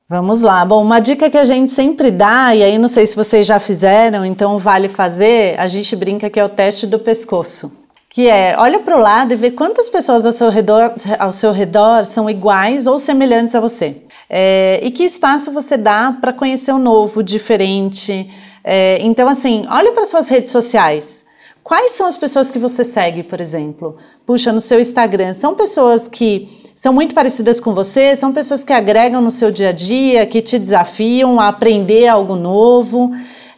Vamos 0.07 0.41
lá. 0.41 0.65
Bom, 0.65 0.83
uma 0.83 0.99
dica 0.99 1.29
que 1.29 1.37
a 1.37 1.43
gente 1.43 1.71
sempre 1.71 2.09
dá, 2.09 2.55
e 2.55 2.63
aí 2.63 2.77
não 2.77 2.87
sei 2.87 3.05
se 3.05 3.15
vocês 3.15 3.45
já 3.45 3.59
fizeram, 3.59 4.25
então 4.25 4.57
vale 4.57 4.89
fazer, 4.89 5.59
a 5.59 5.67
gente 5.67 5.95
brinca 5.95 6.29
que 6.29 6.39
é 6.39 6.43
o 6.43 6.49
teste 6.49 6.87
do 6.87 6.97
pescoço. 6.97 7.78
Que 8.09 8.27
é 8.27 8.55
olha 8.57 8.79
para 8.79 8.97
o 8.97 8.99
lado 8.99 9.33
e 9.33 9.35
vê 9.35 9.51
quantas 9.51 9.87
pessoas 9.87 10.25
ao 10.25 10.31
seu 10.31 10.49
redor, 10.49 10.93
ao 11.19 11.31
seu 11.31 11.51
redor 11.51 12.05
são 12.05 12.27
iguais 12.27 12.87
ou 12.87 12.97
semelhantes 12.97 13.53
a 13.53 13.59
você. 13.59 13.97
É, 14.27 14.79
e 14.83 14.89
que 14.89 15.03
espaço 15.03 15.51
você 15.51 15.77
dá 15.77 16.17
para 16.19 16.33
conhecer 16.33 16.71
o 16.71 16.79
novo, 16.79 17.21
diferente. 17.21 18.27
É, 18.63 18.97
então, 19.01 19.27
assim, 19.27 19.65
olha 19.69 19.91
para 19.91 20.05
suas 20.05 20.27
redes 20.27 20.51
sociais. 20.51 21.25
Quais 21.63 21.91
são 21.91 22.07
as 22.07 22.17
pessoas 22.17 22.49
que 22.49 22.57
você 22.57 22.83
segue, 22.83 23.21
por 23.21 23.39
exemplo? 23.39 23.97
Puxa, 24.25 24.51
no 24.51 24.59
seu 24.59 24.79
Instagram, 24.79 25.33
são 25.33 25.53
pessoas 25.53 26.07
que 26.07 26.49
são 26.73 26.91
muito 26.91 27.13
parecidas 27.13 27.59
com 27.59 27.75
você, 27.75 28.15
são 28.15 28.33
pessoas 28.33 28.63
que 28.63 28.73
agregam 28.73 29.21
no 29.21 29.29
seu 29.29 29.51
dia 29.51 29.69
a 29.69 29.71
dia, 29.71 30.25
que 30.25 30.41
te 30.41 30.57
desafiam 30.57 31.39
a 31.39 31.47
aprender 31.47 32.07
algo 32.07 32.35
novo. 32.35 33.11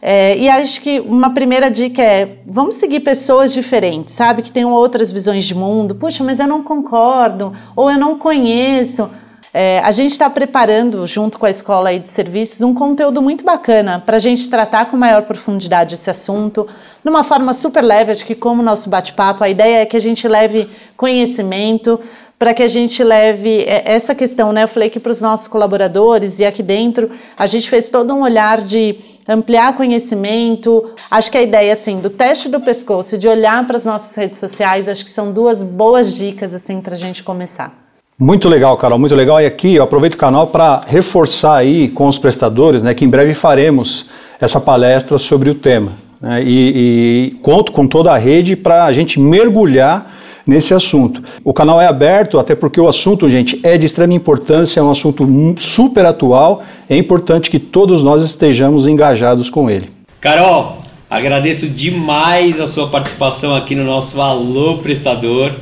É, 0.04 0.36
e 0.36 0.48
acho 0.48 0.80
que 0.80 0.98
uma 0.98 1.32
primeira 1.32 1.70
dica 1.70 2.02
é: 2.02 2.38
vamos 2.44 2.74
seguir 2.74 3.00
pessoas 3.00 3.52
diferentes, 3.52 4.12
sabe? 4.14 4.42
Que 4.42 4.50
tenham 4.50 4.72
outras 4.72 5.12
visões 5.12 5.44
de 5.44 5.54
mundo. 5.54 5.94
Puxa, 5.94 6.24
mas 6.24 6.40
eu 6.40 6.48
não 6.48 6.60
concordo, 6.60 7.52
ou 7.76 7.88
eu 7.88 7.96
não 7.96 8.18
conheço. 8.18 9.08
É, 9.54 9.80
a 9.80 9.92
gente 9.92 10.12
está 10.12 10.30
preparando, 10.30 11.06
junto 11.06 11.38
com 11.38 11.44
a 11.44 11.50
Escola 11.50 11.96
de 11.98 12.08
Serviços, 12.08 12.62
um 12.62 12.72
conteúdo 12.72 13.20
muito 13.20 13.44
bacana 13.44 14.02
para 14.04 14.16
a 14.16 14.18
gente 14.18 14.48
tratar 14.48 14.86
com 14.86 14.96
maior 14.96 15.22
profundidade 15.24 15.94
esse 15.94 16.08
assunto, 16.08 16.66
numa 17.04 17.22
forma 17.22 17.52
super 17.52 17.84
leve. 17.84 18.12
Acho 18.12 18.24
que, 18.24 18.34
como 18.34 18.62
nosso 18.62 18.88
bate-papo, 18.88 19.44
a 19.44 19.50
ideia 19.50 19.82
é 19.82 19.86
que 19.86 19.96
a 19.96 20.00
gente 20.00 20.26
leve 20.26 20.66
conhecimento, 20.96 22.00
para 22.42 22.54
que 22.54 22.62
a 22.64 22.66
gente 22.66 23.04
leve 23.04 23.60
é, 23.60 23.84
essa 23.84 24.16
questão, 24.16 24.52
né? 24.52 24.64
Eu 24.64 24.68
falei 24.68 24.90
que 24.90 24.98
para 24.98 25.12
os 25.12 25.22
nossos 25.22 25.46
colaboradores 25.46 26.40
e 26.40 26.44
aqui 26.44 26.60
dentro 26.60 27.08
a 27.38 27.46
gente 27.46 27.70
fez 27.70 27.88
todo 27.88 28.12
um 28.12 28.22
olhar 28.22 28.60
de 28.60 28.96
ampliar 29.28 29.76
conhecimento. 29.76 30.90
Acho 31.08 31.30
que 31.30 31.38
a 31.38 31.42
ideia 31.42 31.72
assim 31.72 32.00
do 32.00 32.10
teste 32.10 32.48
do 32.48 32.58
pescoço, 32.58 33.16
de 33.16 33.28
olhar 33.28 33.64
para 33.64 33.76
as 33.76 33.84
nossas 33.84 34.16
redes 34.16 34.40
sociais, 34.40 34.88
acho 34.88 35.04
que 35.04 35.10
são 35.12 35.30
duas 35.30 35.62
boas 35.62 36.16
dicas 36.16 36.52
assim 36.52 36.80
para 36.80 36.94
a 36.94 36.98
gente 36.98 37.22
começar. 37.22 37.72
Muito 38.18 38.48
legal, 38.48 38.76
Carol, 38.76 38.98
muito 38.98 39.14
legal. 39.14 39.40
E 39.40 39.46
aqui 39.46 39.76
eu 39.76 39.84
aproveito 39.84 40.14
o 40.14 40.18
canal 40.18 40.48
para 40.48 40.82
reforçar 40.84 41.54
aí 41.54 41.90
com 41.90 42.08
os 42.08 42.18
prestadores, 42.18 42.82
né, 42.82 42.92
que 42.92 43.04
em 43.04 43.08
breve 43.08 43.34
faremos 43.34 44.06
essa 44.40 44.60
palestra 44.60 45.16
sobre 45.16 45.48
o 45.48 45.54
tema. 45.54 45.92
Né, 46.20 46.42
e, 46.42 47.30
e 47.30 47.34
conto 47.36 47.70
com 47.70 47.86
toda 47.86 48.12
a 48.12 48.18
rede 48.18 48.56
para 48.56 48.84
a 48.84 48.92
gente 48.92 49.20
mergulhar 49.20 50.21
nesse 50.46 50.74
assunto. 50.74 51.22
O 51.44 51.52
canal 51.52 51.80
é 51.80 51.86
aberto, 51.86 52.38
até 52.38 52.54
porque 52.54 52.80
o 52.80 52.88
assunto, 52.88 53.28
gente, 53.28 53.60
é 53.62 53.76
de 53.78 53.86
extrema 53.86 54.14
importância, 54.14 54.80
é 54.80 54.82
um 54.82 54.90
assunto 54.90 55.26
super 55.58 56.06
atual, 56.06 56.62
é 56.88 56.96
importante 56.96 57.50
que 57.50 57.58
todos 57.58 58.02
nós 58.02 58.24
estejamos 58.24 58.86
engajados 58.86 59.48
com 59.48 59.70
ele. 59.70 59.90
Carol, 60.20 60.78
agradeço 61.10 61.68
demais 61.68 62.60
a 62.60 62.66
sua 62.66 62.88
participação 62.88 63.54
aqui 63.54 63.74
no 63.74 63.84
nosso 63.84 64.20
Alô 64.20 64.78
Prestador. 64.78 65.52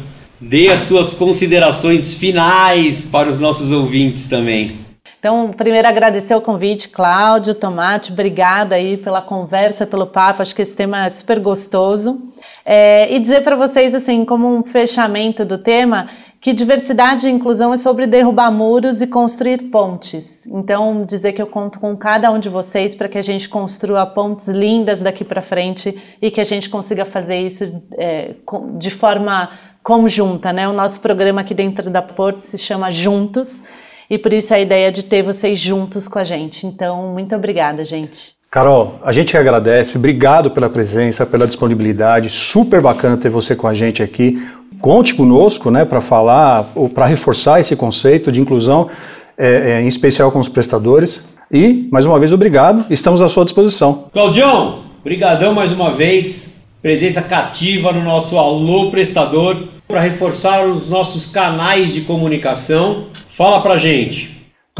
Dê 0.41 0.69
as 0.69 0.81
suas 0.81 1.13
considerações 1.13 2.15
finais 2.15 3.05
para 3.05 3.29
os 3.29 3.41
nossos 3.41 3.71
ouvintes 3.71 4.27
também. 4.27 4.73
Então, 5.19 5.53
primeiro 5.55 5.87
agradecer 5.87 6.35
o 6.35 6.41
convite, 6.41 6.89
Cláudio, 6.89 7.55
Tomate, 7.55 8.11
obrigada 8.11 8.75
aí 8.75 8.97
pela 8.97 9.21
conversa, 9.21 9.87
pelo 9.87 10.07
papo, 10.07 10.41
acho 10.41 10.55
que 10.55 10.63
esse 10.63 10.75
tema 10.75 11.05
é 11.05 11.11
super 11.11 11.39
gostoso. 11.39 12.23
É, 12.65 13.13
e 13.13 13.19
dizer 13.19 13.43
para 13.43 13.57
vocês, 13.57 13.95
assim, 13.95 14.25
como 14.25 14.47
um 14.47 14.63
fechamento 14.63 15.45
do 15.45 15.59
tema, 15.59 16.09
que 16.41 16.55
diversidade 16.55 17.27
e 17.27 17.31
inclusão 17.31 17.73
é 17.75 17.77
sobre 17.77 18.07
derrubar 18.07 18.51
muros 18.51 19.03
e 19.03 19.07
construir 19.07 19.71
pontes. 19.71 20.47
Então, 20.47 21.05
dizer 21.05 21.33
que 21.33 21.43
eu 21.43 21.47
conto 21.47 21.79
com 21.79 21.95
cada 21.97 22.31
um 22.31 22.39
de 22.39 22.49
vocês 22.49 22.95
para 22.95 23.09
que 23.09 23.19
a 23.19 23.23
gente 23.23 23.49
construa 23.49 24.07
pontes 24.07 24.49
lindas 24.49 25.03
daqui 25.03 25.23
para 25.23 25.43
frente 25.43 26.01
e 26.21 26.31
que 26.31 26.41
a 26.41 26.45
gente 26.45 26.71
consiga 26.71 27.05
fazer 27.05 27.41
isso 27.41 27.83
é, 27.99 28.35
de 28.79 28.91
forma 28.91 29.51
conjunta, 29.83 30.53
né? 30.53 30.67
O 30.67 30.73
nosso 30.73 31.01
programa 31.01 31.43
aqui 31.43 31.53
dentro 31.53 31.91
da 31.91 32.01
Porto 32.01 32.41
se 32.41 32.57
chama 32.57 32.91
Juntos 32.91 33.65
e 34.09 34.19
por 34.19 34.33
isso 34.33 34.55
a 34.55 34.59
ideia 34.59 34.91
de 34.91 35.05
ter 35.05 35.23
vocês 35.23 35.59
juntos 35.61 36.09
com 36.09 36.19
a 36.19 36.25
gente. 36.25 36.67
Então, 36.67 37.13
muito 37.13 37.35
obrigada, 37.35 37.85
gente. 37.85 38.40
Carol, 38.51 38.99
a 39.05 39.13
gente 39.13 39.37
agradece, 39.37 39.97
obrigado 39.97 40.51
pela 40.51 40.69
presença, 40.69 41.25
pela 41.25 41.47
disponibilidade, 41.47 42.29
super 42.29 42.81
bacana 42.81 43.17
ter 43.17 43.29
você 43.29 43.55
com 43.55 43.69
a 43.69 43.75
gente 43.75 44.03
aqui. 44.03 44.45
Conte 44.81 45.15
conosco, 45.15 45.71
né, 45.71 45.85
para 45.85 46.01
falar 46.01 46.73
ou 46.75 46.89
para 46.89 47.07
reforçar 47.07 47.61
esse 47.61 47.77
conceito 47.77 48.33
de 48.33 48.41
inclusão, 48.41 48.91
é, 49.39 49.75
é, 49.75 49.83
em 49.83 49.87
especial 49.87 50.33
com 50.33 50.41
os 50.41 50.49
prestadores. 50.49 51.23
E, 51.49 51.89
mais 51.93 52.05
uma 52.05 52.19
vez, 52.19 52.33
obrigado, 52.33 52.85
estamos 52.91 53.23
à 53.23 53.29
sua 53.29 53.45
disposição. 53.45 54.07
Claudião, 54.13 54.81
brigadão 55.05 55.55
mais 55.55 55.71
uma 55.71 55.93
vez, 55.93 56.67
presença 56.83 57.23
cativa 57.23 57.93
no 57.93 58.03
nosso 58.03 58.37
Alô 58.37 58.91
Prestador, 58.91 59.59
para 59.87 60.01
reforçar 60.01 60.67
os 60.67 60.91
nossos 60.91 61.27
canais 61.27 61.93
de 61.93 62.01
comunicação. 62.01 63.05
Fala 63.29 63.61
pra 63.61 63.79
gente. 63.79 64.30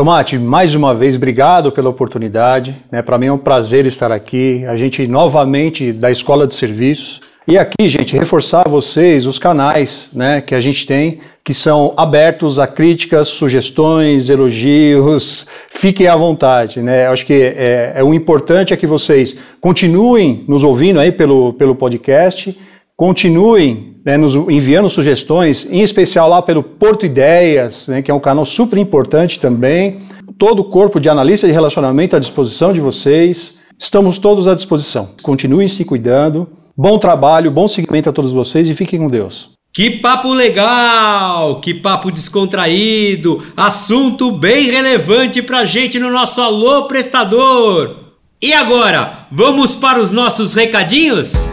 Tomate, 0.01 0.39
mais 0.39 0.75
uma 0.75 0.95
vez, 0.95 1.15
obrigado 1.15 1.71
pela 1.71 1.91
oportunidade. 1.91 2.75
Né? 2.91 3.03
Para 3.03 3.19
mim 3.19 3.27
é 3.27 3.33
um 3.35 3.37
prazer 3.37 3.85
estar 3.85 4.11
aqui. 4.11 4.65
A 4.65 4.75
gente 4.75 5.07
novamente 5.07 5.93
da 5.93 6.11
Escola 6.11 6.47
de 6.47 6.55
Serviços. 6.55 7.21
E 7.47 7.59
aqui, 7.59 7.87
gente, 7.87 8.17
reforçar 8.17 8.63
a 8.65 8.71
vocês 8.71 9.27
os 9.27 9.39
canais 9.39 10.09
né, 10.11 10.41
que 10.41 10.55
a 10.55 10.61
gente 10.61 10.87
tem, 10.87 11.21
que 11.45 11.53
são 11.53 11.93
abertos 11.99 12.59
a 12.59 12.67
críticas, 12.67 13.29
sugestões, 13.29 14.31
elogios. 14.31 15.47
Fiquem 15.69 16.07
à 16.07 16.17
vontade. 16.17 16.81
Né? 16.81 17.07
Acho 17.07 17.27
que 17.27 17.35
é, 17.35 17.93
é, 17.97 18.03
o 18.03 18.15
importante 18.15 18.73
é 18.73 18.79
que 18.79 18.87
vocês 18.87 19.37
continuem 19.61 20.47
nos 20.49 20.65
ouvindo 20.65 20.99
aí 20.99 21.13
pelo, 21.13 21.53
pelo 21.53 21.75
podcast, 21.75 22.59
continuem 23.01 23.97
né, 24.05 24.19
nos 24.19 24.35
enviando 24.35 24.91
sugestões, 24.91 25.67
em 25.71 25.81
especial 25.81 26.29
lá 26.29 26.43
pelo 26.43 26.63
Porto 26.63 27.07
Ideias, 27.07 27.89
né, 27.89 28.03
que 28.03 28.11
é 28.11 28.15
um 28.15 28.21
canal 28.21 28.45
super 28.45 28.79
importante 28.79 29.41
também. 29.41 30.03
Todo 30.39 30.61
o 30.61 30.65
corpo 30.65 31.01
de 31.01 31.09
analista 31.09 31.47
de 31.47 31.53
relacionamento 31.55 32.15
à 32.15 32.19
disposição 32.19 32.75
de 32.75 32.81
vocês. 32.81 33.59
Estamos 33.79 34.19
todos 34.19 34.47
à 34.47 34.55
disposição. 34.55 35.09
Continuem 35.23 35.67
se 35.67 35.83
cuidando. 35.83 36.47
Bom 36.77 36.99
trabalho, 36.99 37.51
bom 37.51 37.67
seguimento 37.67 38.11
a 38.11 38.13
todos 38.13 38.35
vocês 38.35 38.69
e 38.69 38.75
fiquem 38.75 38.99
com 38.99 39.09
Deus. 39.09 39.53
Que 39.73 39.93
papo 39.93 40.35
legal! 40.35 41.59
Que 41.59 41.73
papo 41.73 42.13
descontraído! 42.13 43.43
Assunto 43.57 44.31
bem 44.31 44.71
relevante 44.71 45.41
pra 45.41 45.65
gente 45.65 45.99
no 45.99 46.11
nosso 46.11 46.43
Alô 46.43 46.87
Prestador! 46.87 47.97
E 48.43 48.53
agora, 48.53 49.27
vamos 49.31 49.75
para 49.75 49.99
os 49.99 50.13
nossos 50.13 50.53
recadinhos? 50.53 51.51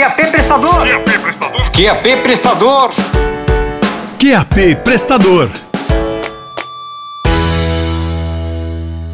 QAP 0.00 0.30
Prestador. 0.30 0.86
QAP 0.86 1.18
Prestador. 1.20 1.70
QAP 1.76 2.22
Prestador. 2.22 2.90
QAP 4.18 4.76
Prestador. 4.82 5.50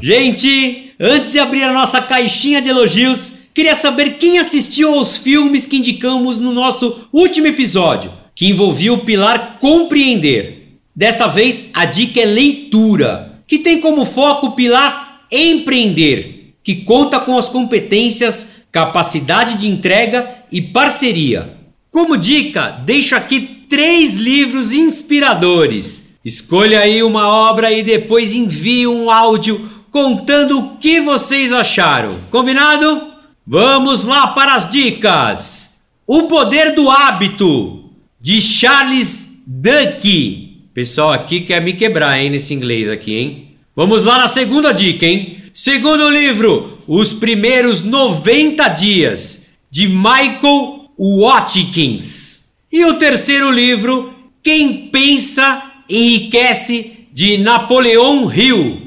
Gente, 0.01 0.93
antes 1.01 1.33
de 1.33 1.41
abrir 1.41 1.65
a 1.65 1.73
nossa 1.73 2.01
caixinha 2.01 2.63
de 2.63 2.69
elogios, 2.69 3.35
queria 3.53 3.75
saber 3.75 4.11
quem 4.11 4.39
assistiu 4.39 4.95
aos 4.95 5.17
filmes 5.17 5.67
que 5.67 5.79
indicamos 5.79 6.39
no 6.39 6.53
nosso 6.53 7.09
último 7.13 7.49
episódio, 7.49 8.13
que 8.33 8.47
envolvia 8.47 8.93
o 8.93 8.99
pilar 8.99 9.59
compreender. 9.59 10.79
Desta 10.95 11.27
vez, 11.27 11.71
a 11.75 11.85
dica 11.85 12.21
é 12.21 12.25
leitura, 12.25 13.41
que 13.49 13.59
tem 13.59 13.81
como 13.81 14.05
foco 14.05 14.47
o 14.47 14.53
pilar 14.53 15.23
empreender, 15.33 16.55
que 16.63 16.77
conta 16.77 17.19
com 17.19 17.37
as 17.37 17.49
competências 17.49 18.56
capacidade 18.77 19.55
de 19.55 19.67
entrega 19.67 20.43
e 20.53 20.61
parceria. 20.61 21.57
Como 21.91 22.15
dica, 22.15 22.83
deixo 22.85 23.17
aqui 23.17 23.41
três 23.71 24.19
livros 24.19 24.71
inspiradores. 24.71 26.19
Escolha 26.23 26.81
aí 26.81 27.03
uma 27.03 27.27
obra 27.27 27.73
e 27.73 27.83
depois 27.83 28.35
envie 28.35 28.87
um 28.87 29.11
áudio 29.11 29.59
contando 29.91 30.59
o 30.59 30.77
que 30.77 31.01
vocês 31.01 31.55
acharam. 31.55 32.15
Combinado? 32.31 33.15
Vamos 33.47 34.05
lá 34.05 34.27
para 34.27 34.53
as 34.53 34.69
dicas. 34.69 35.87
O 36.07 36.25
Poder 36.25 36.75
do 36.75 36.91
Hábito, 36.91 37.93
de 38.21 38.43
Charles 38.43 39.43
Duhigg. 39.47 40.69
Pessoal 40.75 41.15
aqui 41.15 41.41
quer 41.41 41.63
me 41.63 41.73
quebrar, 41.73 42.21
hein, 42.21 42.29
nesse 42.29 42.53
inglês 42.53 42.91
aqui, 42.91 43.15
hein? 43.15 43.49
Vamos 43.75 44.05
lá 44.05 44.19
na 44.19 44.29
segunda 44.29 44.71
dica, 44.71 45.07
hein? 45.07 45.45
Segundo 45.55 46.11
livro, 46.11 46.76
Os 46.89 47.13
Primeiros 47.13 47.83
90 47.83 48.69
Dias, 48.69 49.59
de 49.71 49.89
Michael 49.89 50.91
Watkins. 50.99 52.51
E 52.71 52.85
o 52.85 52.95
terceiro 52.95 53.51
livro, 53.51 54.15
Quem 54.43 54.89
Pensa 54.89 55.63
Enriquece, 55.89 57.07
de 57.13 57.39
Napoleão 57.39 58.29
Hill. 58.33 58.83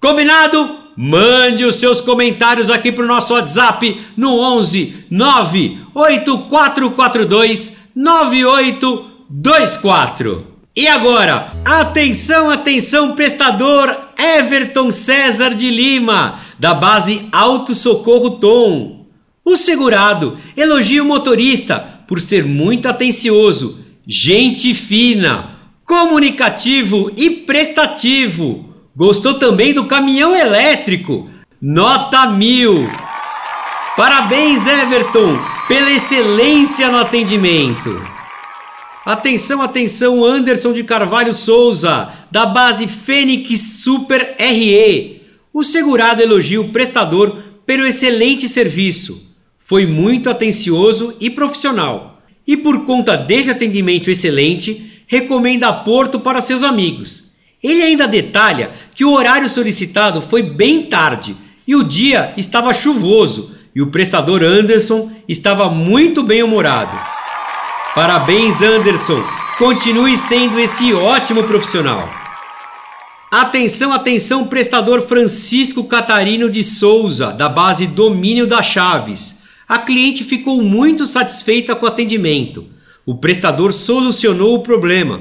Combinado? 0.00 0.78
Mande 0.96 1.64
os 1.64 1.76
seus 1.76 2.00
comentários 2.00 2.68
aqui 2.68 2.90
para 2.92 3.04
o 3.04 3.08
nosso 3.08 3.32
WhatsApp 3.34 4.00
no 4.16 4.36
11 4.38 5.06
98442 5.10 7.90
9824. 7.94 10.46
E 10.76 10.86
agora, 10.86 11.50
atenção, 11.64 12.50
atenção, 12.50 13.14
prestador 13.14 13.96
Everton 14.18 14.90
César 14.90 15.54
de 15.54 15.70
Lima, 15.70 16.38
da 16.60 16.74
base 16.74 17.26
Alto 17.32 17.74
Socorro 17.74 18.32
Tom. 18.32 19.06
O 19.42 19.56
segurado 19.56 20.38
elogia 20.54 21.02
o 21.02 21.06
motorista 21.06 21.78
por 22.06 22.20
ser 22.20 22.44
muito 22.44 22.86
atencioso, 22.86 23.82
gente 24.06 24.74
fina, 24.74 25.58
comunicativo 25.86 27.10
e 27.16 27.30
prestativo. 27.30 28.74
Gostou 28.94 29.34
também 29.34 29.72
do 29.72 29.86
caminhão 29.86 30.36
elétrico, 30.36 31.30
nota 31.60 32.26
mil. 32.26 32.86
Parabéns, 33.96 34.66
Everton, 34.66 35.38
pela 35.66 35.90
excelência 35.90 36.90
no 36.90 36.98
atendimento. 36.98 38.02
Atenção, 39.06 39.62
atenção, 39.62 40.22
Anderson 40.22 40.74
de 40.74 40.84
Carvalho 40.84 41.32
Souza, 41.32 42.12
da 42.30 42.44
base 42.44 42.86
Fênix 42.86 43.58
Super 43.82 44.36
RE. 44.38 45.19
O 45.52 45.64
segurado 45.64 46.22
elogia 46.22 46.60
o 46.60 46.68
prestador 46.68 47.36
pelo 47.66 47.86
excelente 47.86 48.48
serviço. 48.48 49.34
Foi 49.58 49.84
muito 49.84 50.30
atencioso 50.30 51.14
e 51.20 51.28
profissional. 51.28 52.22
E 52.46 52.56
por 52.56 52.84
conta 52.84 53.16
desse 53.16 53.50
atendimento 53.50 54.10
excelente, 54.10 55.04
recomenda 55.06 55.72
Porto 55.72 56.20
para 56.20 56.40
seus 56.40 56.62
amigos. 56.62 57.32
Ele 57.62 57.82
ainda 57.82 58.06
detalha 58.06 58.70
que 58.94 59.04
o 59.04 59.12
horário 59.12 59.48
solicitado 59.48 60.22
foi 60.22 60.42
bem 60.42 60.84
tarde 60.84 61.36
e 61.66 61.74
o 61.74 61.84
dia 61.84 62.32
estava 62.36 62.72
chuvoso 62.72 63.54
e 63.74 63.82
o 63.82 63.88
prestador 63.88 64.42
Anderson 64.42 65.10
estava 65.28 65.68
muito 65.68 66.22
bem 66.22 66.42
humorado. 66.42 66.96
Parabéns, 67.94 68.62
Anderson! 68.62 69.22
Continue 69.58 70.16
sendo 70.16 70.58
esse 70.58 70.94
ótimo 70.94 71.44
profissional. 71.44 72.19
Atenção, 73.32 73.92
atenção, 73.92 74.44
prestador 74.48 75.02
Francisco 75.02 75.84
Catarino 75.84 76.50
de 76.50 76.64
Souza, 76.64 77.32
da 77.32 77.48
base 77.48 77.86
Domínio 77.86 78.44
das 78.44 78.66
Chaves. 78.66 79.42
A 79.68 79.78
cliente 79.78 80.24
ficou 80.24 80.60
muito 80.60 81.06
satisfeita 81.06 81.76
com 81.76 81.86
o 81.86 81.88
atendimento. 81.88 82.66
O 83.06 83.14
prestador 83.14 83.72
solucionou 83.72 84.56
o 84.56 84.62
problema. 84.64 85.20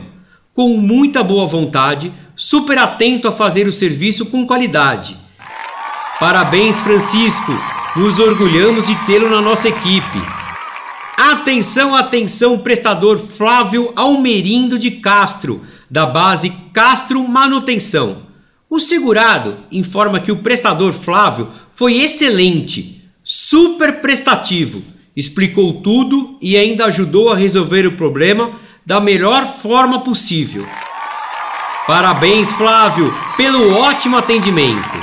Com 0.56 0.76
muita 0.76 1.24
boa 1.24 1.46
vontade, 1.46 2.12
super 2.36 2.80
atento 2.80 3.28
a 3.28 3.32
fazer 3.32 3.68
o 3.68 3.72
serviço 3.72 4.26
com 4.26 4.44
qualidade. 4.44 5.16
Parabéns, 6.20 6.80
Francisco! 6.80 7.52
Nos 7.96 8.18
orgulhamos 8.18 8.88
de 8.88 8.96
tê-lo 9.06 9.30
na 9.30 9.40
nossa 9.40 9.70
equipe. 9.70 10.20
Atenção, 11.16 11.94
atenção, 11.94 12.58
prestador 12.58 13.20
Flávio 13.20 13.94
Almerindo 13.96 14.80
de 14.80 14.90
Castro, 14.90 15.62
da 15.90 16.06
base 16.06 16.52
Castro 16.74 17.28
Manutenção. 17.28 18.24
O 18.70 18.80
segurado 18.80 19.58
informa 19.72 20.20
que 20.20 20.32
o 20.32 20.38
prestador 20.38 20.94
Flávio 20.94 21.48
foi 21.74 21.98
excelente, 22.00 23.04
super 23.24 24.02
prestativo, 24.02 24.84
explicou 25.16 25.82
tudo 25.82 26.38
e 26.42 26.56
ainda 26.56 26.86
ajudou 26.86 27.32
a 27.32 27.36
resolver 27.36 27.88
o 27.88 27.94
problema 27.94 28.52
da 28.86 29.00
melhor 29.00 29.46
forma 29.46 30.02
possível. 30.02 30.68
Parabéns, 31.88 32.52
Flávio, 32.52 33.14
pelo 33.36 33.74
ótimo 33.74 34.18
atendimento. 34.18 34.98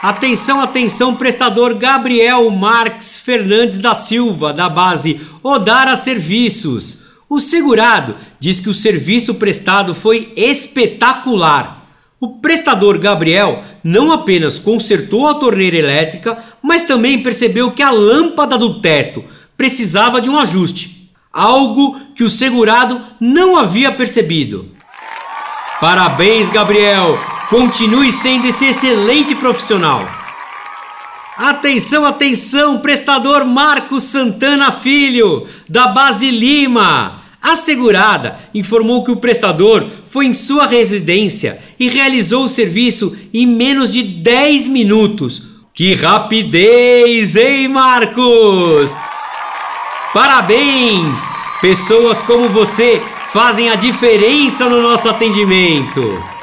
Atenção, 0.00 0.60
atenção, 0.60 1.16
prestador 1.16 1.74
Gabriel 1.74 2.48
Marques 2.50 3.18
Fernandes 3.18 3.80
da 3.80 3.94
Silva, 3.94 4.52
da 4.52 4.68
base 4.68 5.20
Odara 5.42 5.96
Serviços. 5.96 7.03
O 7.28 7.40
segurado 7.40 8.16
diz 8.38 8.60
que 8.60 8.68
o 8.68 8.74
serviço 8.74 9.34
prestado 9.34 9.94
foi 9.94 10.32
espetacular. 10.36 11.84
O 12.20 12.38
prestador 12.38 12.98
Gabriel 12.98 13.64
não 13.82 14.12
apenas 14.12 14.58
consertou 14.58 15.28
a 15.28 15.34
torneira 15.34 15.76
elétrica, 15.76 16.38
mas 16.62 16.82
também 16.82 17.22
percebeu 17.22 17.70
que 17.70 17.82
a 17.82 17.90
lâmpada 17.90 18.56
do 18.56 18.80
teto 18.80 19.24
precisava 19.56 20.20
de 20.20 20.28
um 20.30 20.38
ajuste, 20.38 21.10
algo 21.32 21.98
que 22.14 22.24
o 22.24 22.30
segurado 22.30 23.00
não 23.20 23.56
havia 23.56 23.92
percebido. 23.92 24.70
Parabéns, 25.80 26.48
Gabriel! 26.50 27.18
Continue 27.50 28.10
sendo 28.10 28.46
esse 28.46 28.66
excelente 28.66 29.34
profissional. 29.34 30.23
Atenção, 31.36 32.04
atenção, 32.04 32.78
prestador 32.78 33.44
Marcos 33.44 34.04
Santana 34.04 34.70
Filho, 34.70 35.48
da 35.68 35.88
Base 35.88 36.30
Lima. 36.30 37.22
A 37.42 37.56
segurada 37.56 38.38
informou 38.54 39.02
que 39.02 39.10
o 39.10 39.16
prestador 39.16 39.84
foi 40.08 40.26
em 40.26 40.32
sua 40.32 40.66
residência 40.68 41.58
e 41.78 41.88
realizou 41.88 42.44
o 42.44 42.48
serviço 42.48 43.16
em 43.34 43.48
menos 43.48 43.90
de 43.90 44.02
10 44.02 44.68
minutos. 44.68 45.42
Que 45.74 45.94
rapidez, 45.94 47.34
hein, 47.34 47.66
Marcos? 47.66 48.96
Parabéns! 50.12 51.20
Pessoas 51.60 52.22
como 52.22 52.48
você 52.48 53.02
fazem 53.32 53.70
a 53.70 53.74
diferença 53.74 54.68
no 54.68 54.80
nosso 54.80 55.08
atendimento. 55.08 56.33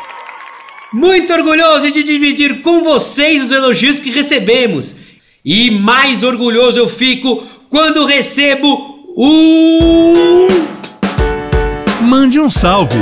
Muito 0.93 1.31
orgulhoso 1.31 1.89
de 1.89 2.03
dividir 2.03 2.61
com 2.61 2.83
vocês 2.83 3.45
os 3.45 3.51
elogios 3.51 3.97
que 3.97 4.11
recebemos. 4.11 4.97
E 5.43 5.71
mais 5.71 6.21
orgulhoso 6.21 6.77
eu 6.77 6.89
fico 6.89 7.41
quando 7.69 8.05
recebo 8.05 9.13
um. 9.17 10.47
Mande 12.01 12.41
um 12.41 12.49
salve. 12.49 12.99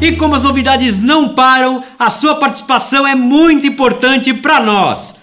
E 0.00 0.12
como 0.12 0.36
as 0.36 0.44
novidades 0.44 1.00
não 1.00 1.30
param, 1.30 1.82
a 1.98 2.10
sua 2.10 2.36
participação 2.36 3.04
é 3.04 3.16
muito 3.16 3.66
importante 3.66 4.32
para 4.32 4.60
nós. 4.60 5.16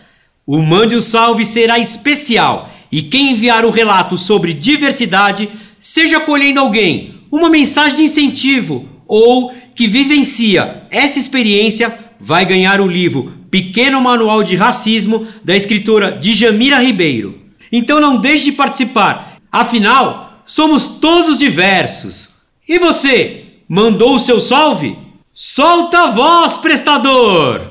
O 0.46 0.62
Mande 0.62 0.94
um 0.94 1.02
Salve 1.02 1.46
será 1.46 1.80
especial 1.80 2.70
e 2.92 3.02
quem 3.02 3.32
enviar 3.32 3.64
o 3.64 3.70
um 3.70 3.72
relato 3.72 4.18
sobre 4.18 4.54
diversidade, 4.54 5.50
seja 5.80 6.18
acolhendo 6.18 6.60
alguém 6.60 7.17
uma 7.32 7.50
mensagem 7.50 7.98
de 7.98 8.04
incentivo 8.04 8.88
ou 9.08 9.54
que 9.76 9.88
vivencia 9.88 10.84
essa 10.90 11.20
experiência 11.20 11.98
vai 12.20 12.46
ganhar 12.46 12.82
o 12.82 12.88
livro 12.88 13.34
Pequeno 13.50 14.02
Manual 14.02 14.44
de 14.44 14.56
Racismo 14.56 15.28
da 15.44 15.56
escritora 15.56 16.12
Djamira 16.12 16.82
Ribeiro. 16.82 17.40
Então 17.72 18.00
não 18.00 18.18
deixe 18.18 18.46
de 18.46 18.52
participar, 18.54 19.38
afinal, 19.52 20.42
somos 20.46 20.88
todos 20.88 21.38
diversos. 21.38 22.30
E 22.68 22.78
você, 22.80 23.44
mandou 23.68 24.16
o 24.16 24.20
seu 24.20 24.42
salve? 24.42 24.96
Solta 25.34 26.00
a 26.00 26.12
voz, 26.12 26.58
prestador! 26.58 27.62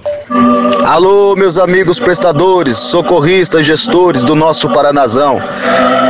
Alô, 0.85 1.37
meus 1.37 1.57
amigos 1.57 2.01
prestadores, 2.01 2.77
socorristas, 2.77 3.65
gestores 3.65 4.25
do 4.25 4.35
nosso 4.35 4.69
Paranazão. 4.73 5.41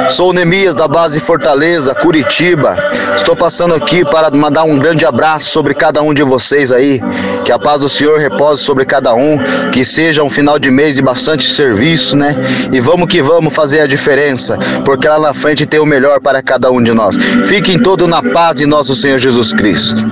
Sou 0.08 0.32
Nemias 0.32 0.74
da 0.74 0.88
base 0.88 1.20
Fortaleza, 1.20 1.94
Curitiba. 1.94 2.76
Estou 3.14 3.36
passando 3.36 3.74
aqui 3.74 4.04
para 4.04 4.30
mandar 4.30 4.64
um 4.64 4.78
grande 4.78 5.04
abraço 5.04 5.50
sobre 5.50 5.74
cada 5.74 6.00
um 6.00 6.14
de 6.14 6.22
vocês 6.22 6.72
aí. 6.72 7.00
Que 7.44 7.52
a 7.52 7.58
paz 7.58 7.82
do 7.82 7.90
Senhor 7.90 8.18
repose 8.18 8.62
sobre 8.62 8.86
cada 8.86 9.14
um. 9.14 9.38
Que 9.70 9.84
seja 9.84 10.22
um 10.22 10.30
final 10.30 10.58
de 10.58 10.70
mês 10.70 10.96
de 10.96 11.02
bastante 11.02 11.50
serviço, 11.50 12.16
né? 12.16 12.34
E 12.72 12.80
vamos 12.80 13.08
que 13.08 13.20
vamos 13.20 13.52
fazer 13.52 13.80
a 13.80 13.86
diferença, 13.86 14.56
porque 14.84 15.06
lá 15.06 15.18
na 15.18 15.34
frente 15.34 15.66
tem 15.66 15.80
o 15.80 15.86
melhor 15.86 16.20
para 16.20 16.42
cada 16.42 16.70
um 16.70 16.82
de 16.82 16.92
nós. 16.92 17.16
Fiquem 17.44 17.78
todos 17.78 18.08
na 18.08 18.22
paz 18.22 18.56
de 18.56 18.64
nosso 18.64 18.94
Senhor 18.94 19.18
Jesus 19.18 19.52
Cristo. 19.52 20.02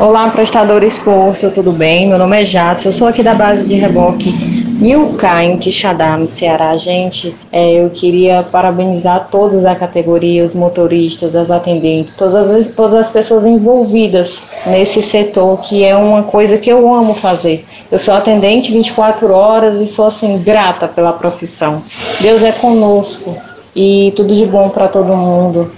Olá, 0.00 0.30
prestadores 0.30 0.96
Porto, 0.96 1.50
tudo 1.50 1.72
bem? 1.72 2.08
Meu 2.08 2.18
nome 2.18 2.40
é 2.40 2.44
Jássio, 2.44 2.86
eu 2.86 2.92
sou 2.92 3.08
aqui 3.08 3.20
da 3.20 3.34
base 3.34 3.68
de 3.68 3.74
reboque 3.74 4.32
Nilca, 4.80 5.42
em 5.42 5.58
Quixadá, 5.58 6.16
no 6.16 6.28
Ceará. 6.28 6.76
Gente, 6.76 7.34
é, 7.50 7.84
eu 7.84 7.90
queria 7.90 8.44
parabenizar 8.44 9.26
todos 9.28 9.62
da 9.62 9.74
categoria, 9.74 10.44
os 10.44 10.54
motoristas, 10.54 11.34
as 11.34 11.50
atendentes, 11.50 12.14
todas 12.14 12.48
as, 12.48 12.68
todas 12.68 12.94
as 12.94 13.10
pessoas 13.10 13.44
envolvidas 13.44 14.40
nesse 14.64 15.02
setor, 15.02 15.60
que 15.62 15.84
é 15.84 15.96
uma 15.96 16.22
coisa 16.22 16.58
que 16.58 16.70
eu 16.70 16.94
amo 16.94 17.12
fazer. 17.12 17.66
Eu 17.90 17.98
sou 17.98 18.14
atendente 18.14 18.70
24 18.70 19.32
horas 19.32 19.80
e 19.80 19.86
sou, 19.86 20.06
assim, 20.06 20.38
grata 20.38 20.86
pela 20.86 21.12
profissão. 21.12 21.82
Deus 22.20 22.44
é 22.44 22.52
conosco 22.52 23.36
e 23.74 24.12
tudo 24.14 24.32
de 24.32 24.46
bom 24.46 24.68
para 24.68 24.86
todo 24.86 25.08
mundo. 25.16 25.72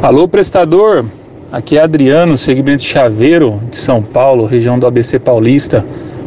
Alô, 0.00 0.26
prestador! 0.26 1.04
Aqui 1.50 1.78
é 1.78 1.80
Adriano, 1.80 2.36
segmento 2.36 2.82
Chaveiro 2.82 3.58
de 3.70 3.76
São 3.78 4.02
Paulo, 4.02 4.44
região 4.44 4.78
do 4.78 4.86
ABC 4.86 5.18
Paulista. 5.18 5.82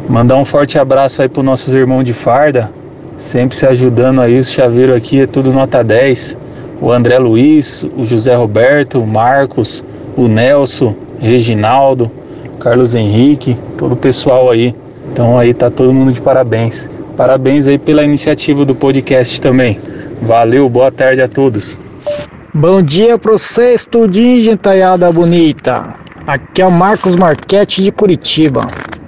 Mandar 0.10 0.36
um 0.36 0.44
forte 0.44 0.80
abraço 0.80 1.22
aí 1.22 1.30
para 1.30 1.44
nossos 1.44 1.76
irmãos 1.76 2.04
de 2.04 2.12
farda, 2.12 2.72
sempre 3.18 3.56
se 3.56 3.68
ajudando 3.68 4.20
aí. 4.20 4.40
Os 4.40 4.52
chaveiros 4.52 4.96
aqui 4.96 5.22
é 5.22 5.28
tudo 5.28 5.54
nota 5.54 5.84
10. 5.84 6.36
O 6.82 6.92
André 6.92 7.20
Luiz, 7.20 7.86
o 7.96 8.04
José 8.04 8.34
Roberto, 8.34 9.00
o 9.00 9.06
Marcos, 9.06 9.86
o 10.18 10.28
Nelson, 10.28 10.96
Reginaldo, 11.20 12.12
Carlos 12.60 12.96
Henrique, 12.96 13.56
todo 13.78 13.92
o 13.92 13.98
pessoal 13.98 14.50
aí. 14.50 14.74
Então 15.14 15.38
aí 15.38 15.54
tá 15.54 15.70
todo 15.70 15.94
mundo 15.94 16.12
de 16.12 16.20
parabéns. 16.20 16.90
Parabéns 17.16 17.68
aí 17.68 17.78
pela 17.78 18.04
iniciativa 18.04 18.66
do 18.66 18.74
podcast 18.74 19.40
também. 19.40 19.80
Valeu, 20.20 20.68
boa 20.68 20.92
tarde 20.92 21.22
a 21.22 21.28
todos. 21.28 21.80
Bom 22.54 22.82
dia 22.82 23.18
para 23.18 23.32
você, 23.32 23.74
estudinho, 23.74 24.38
gentalhada 24.42 25.10
bonita. 25.10 25.94
Aqui 26.28 26.62
é 26.62 26.68
o 26.68 26.72
Marcos 26.72 27.16
Marquete 27.16 27.82
de 27.82 27.94
Curitiba. 27.94 28.68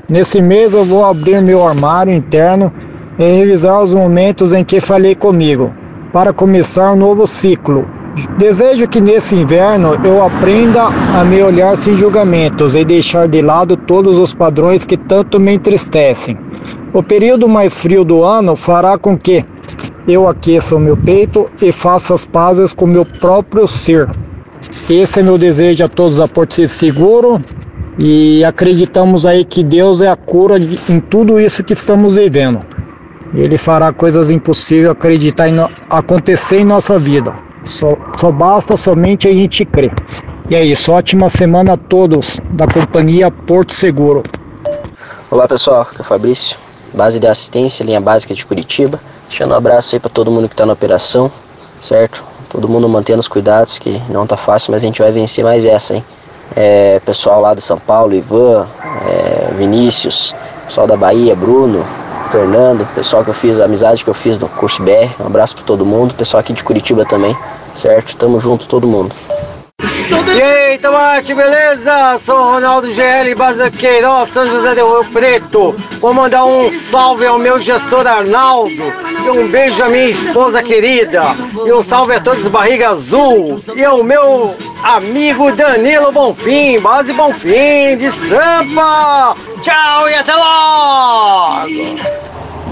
Nesse 0.09 0.41
mês 0.41 0.73
eu 0.73 0.85
vou 0.85 1.03
abrir 1.03 1.41
meu 1.41 1.67
armário 1.67 2.13
interno 2.13 2.71
e 3.19 3.25
revisar 3.25 3.81
os 3.81 3.93
momentos 3.93 4.53
em 4.53 4.63
que 4.63 4.79
falei 4.79 5.13
comigo, 5.13 5.73
para 6.13 6.31
começar 6.31 6.93
um 6.93 6.95
novo 6.95 7.27
ciclo. 7.27 7.85
Desejo 8.37 8.87
que 8.87 9.01
nesse 9.01 9.35
inverno 9.35 9.99
eu 10.05 10.23
aprenda 10.23 10.83
a 10.85 11.25
me 11.25 11.41
olhar 11.41 11.75
sem 11.75 11.97
julgamentos 11.97 12.75
e 12.75 12.85
deixar 12.85 13.27
de 13.27 13.41
lado 13.41 13.75
todos 13.75 14.17
os 14.19 14.33
padrões 14.33 14.85
que 14.85 14.95
tanto 14.95 15.37
me 15.37 15.53
entristecem. 15.53 16.37
O 16.93 17.03
período 17.03 17.49
mais 17.49 17.77
frio 17.77 18.05
do 18.05 18.23
ano 18.23 18.55
fará 18.55 18.97
com 18.97 19.17
que 19.17 19.43
eu 20.07 20.27
aqueça 20.27 20.75
o 20.75 20.79
meu 20.79 20.97
peito 20.97 21.49
e 21.61 21.71
faça 21.71 22.13
as 22.13 22.25
pazes 22.25 22.73
com 22.73 22.85
o 22.85 22.87
meu 22.87 23.05
próprio 23.05 23.67
ser. 23.67 24.09
Esse 24.89 25.19
é 25.19 25.23
meu 25.23 25.37
desejo 25.37 25.85
a 25.85 25.87
todos 25.87 26.19
a 26.19 26.27
Porto 26.27 26.67
Seguro 26.67 27.39
e 27.97 28.43
acreditamos 28.43 29.25
aí 29.25 29.45
que 29.45 29.63
Deus 29.63 30.01
é 30.01 30.09
a 30.09 30.15
cura 30.15 30.57
em 30.57 30.99
tudo 30.99 31.39
isso 31.39 31.63
que 31.63 31.73
estamos 31.73 32.15
vivendo. 32.15 32.59
Ele 33.33 33.57
fará 33.57 33.91
coisas 33.91 34.29
impossíveis 34.29 34.89
acreditar 34.89 35.49
em 35.49 35.53
no, 35.53 35.67
acontecer 35.89 36.59
em 36.59 36.65
nossa 36.65 36.99
vida. 36.99 37.33
Só, 37.63 37.97
só 38.19 38.31
basta 38.31 38.75
somente 38.77 39.27
a 39.27 39.33
gente 39.33 39.65
crer. 39.65 39.93
E 40.49 40.55
é 40.55 40.63
isso, 40.63 40.91
ótima 40.91 41.29
semana 41.29 41.73
a 41.73 41.77
todos 41.77 42.39
da 42.51 42.67
companhia 42.67 43.31
Porto 43.31 43.73
Seguro. 43.73 44.21
Olá 45.31 45.47
pessoal, 45.47 45.81
aqui 45.81 45.95
é 45.97 46.01
o 46.01 46.03
Fabrício, 46.03 46.57
base 46.93 47.19
de 47.19 47.25
assistência, 47.25 47.83
linha 47.83 48.01
básica 48.01 48.35
de 48.35 48.45
Curitiba. 48.45 48.99
Deixando 49.33 49.49
um 49.49 49.57
abraço 49.57 49.95
aí 49.95 49.99
para 49.99 50.11
todo 50.11 50.29
mundo 50.29 50.47
que 50.47 50.53
está 50.53 50.63
na 50.63 50.73
operação, 50.73 51.31
certo? 51.81 52.23
Todo 52.51 52.69
mundo 52.69 52.87
mantendo 52.87 53.19
os 53.19 53.27
cuidados, 53.27 53.79
que 53.79 53.99
não 54.07 54.27
tá 54.27 54.37
fácil, 54.37 54.71
mas 54.71 54.83
a 54.83 54.85
gente 54.85 55.01
vai 55.01 55.11
vencer 55.11 55.43
mais 55.43 55.65
essa, 55.65 55.95
hein? 55.95 56.05
É, 56.55 57.01
pessoal 57.03 57.41
lá 57.41 57.55
de 57.55 57.61
São 57.61 57.79
Paulo, 57.79 58.13
Ivan, 58.13 58.67
é, 59.07 59.51
Vinícius, 59.55 60.35
pessoal 60.67 60.85
da 60.85 60.95
Bahia, 60.95 61.35
Bruno, 61.35 61.83
Fernando, 62.31 62.85
pessoal 62.93 63.23
que 63.23 63.31
eu 63.31 63.33
fiz, 63.33 63.59
a 63.59 63.65
amizade 63.65 64.03
que 64.03 64.09
eu 64.11 64.13
fiz 64.13 64.37
no 64.37 64.47
curso 64.47 64.83
BR, 64.83 65.09
um 65.19 65.25
abraço 65.25 65.55
para 65.55 65.65
todo 65.65 65.83
mundo, 65.83 66.13
pessoal 66.13 66.39
aqui 66.39 66.53
de 66.53 66.63
Curitiba 66.63 67.03
também, 67.03 67.35
certo? 67.73 68.15
Tamo 68.15 68.39
junto 68.39 68.67
todo 68.67 68.87
mundo. 68.87 69.15
E 70.09 70.41
aí, 70.41 70.77
Tomate, 70.79 71.33
beleza? 71.33 72.19
Sou 72.25 72.35
o 72.35 72.53
Ronaldo 72.53 72.91
GL 72.91 73.33
Bazaqueiro, 73.35 74.09
São 74.33 74.45
José 74.45 74.75
do 74.75 74.85
Rio 74.85 75.11
Preto. 75.11 75.75
Vou 76.01 76.13
mandar 76.13 76.43
um 76.45 76.69
salve 76.71 77.25
ao 77.25 77.39
meu 77.39 77.61
gestor 77.61 78.05
Arnaldo 78.05 78.83
e 79.25 79.29
um 79.29 79.47
beijo 79.47 79.81
à 79.81 79.87
minha 79.87 80.09
esposa 80.09 80.61
querida. 80.61 81.23
E 81.65 81.71
um 81.71 81.81
salve 81.81 82.15
a 82.15 82.19
todos 82.19 82.47
Barriga 82.49 82.89
Azul. 82.89 83.57
E 83.75 83.85
ao 83.85 84.03
meu 84.03 84.53
amigo 84.83 85.51
Danilo 85.53 86.11
Bonfim, 86.11 86.79
base 86.79 87.13
Bonfim 87.13 87.95
de 87.97 88.11
Sampa. 88.11 89.35
Tchau 89.61 90.09
e 90.09 90.15
até 90.15 90.35
logo! 90.35 91.69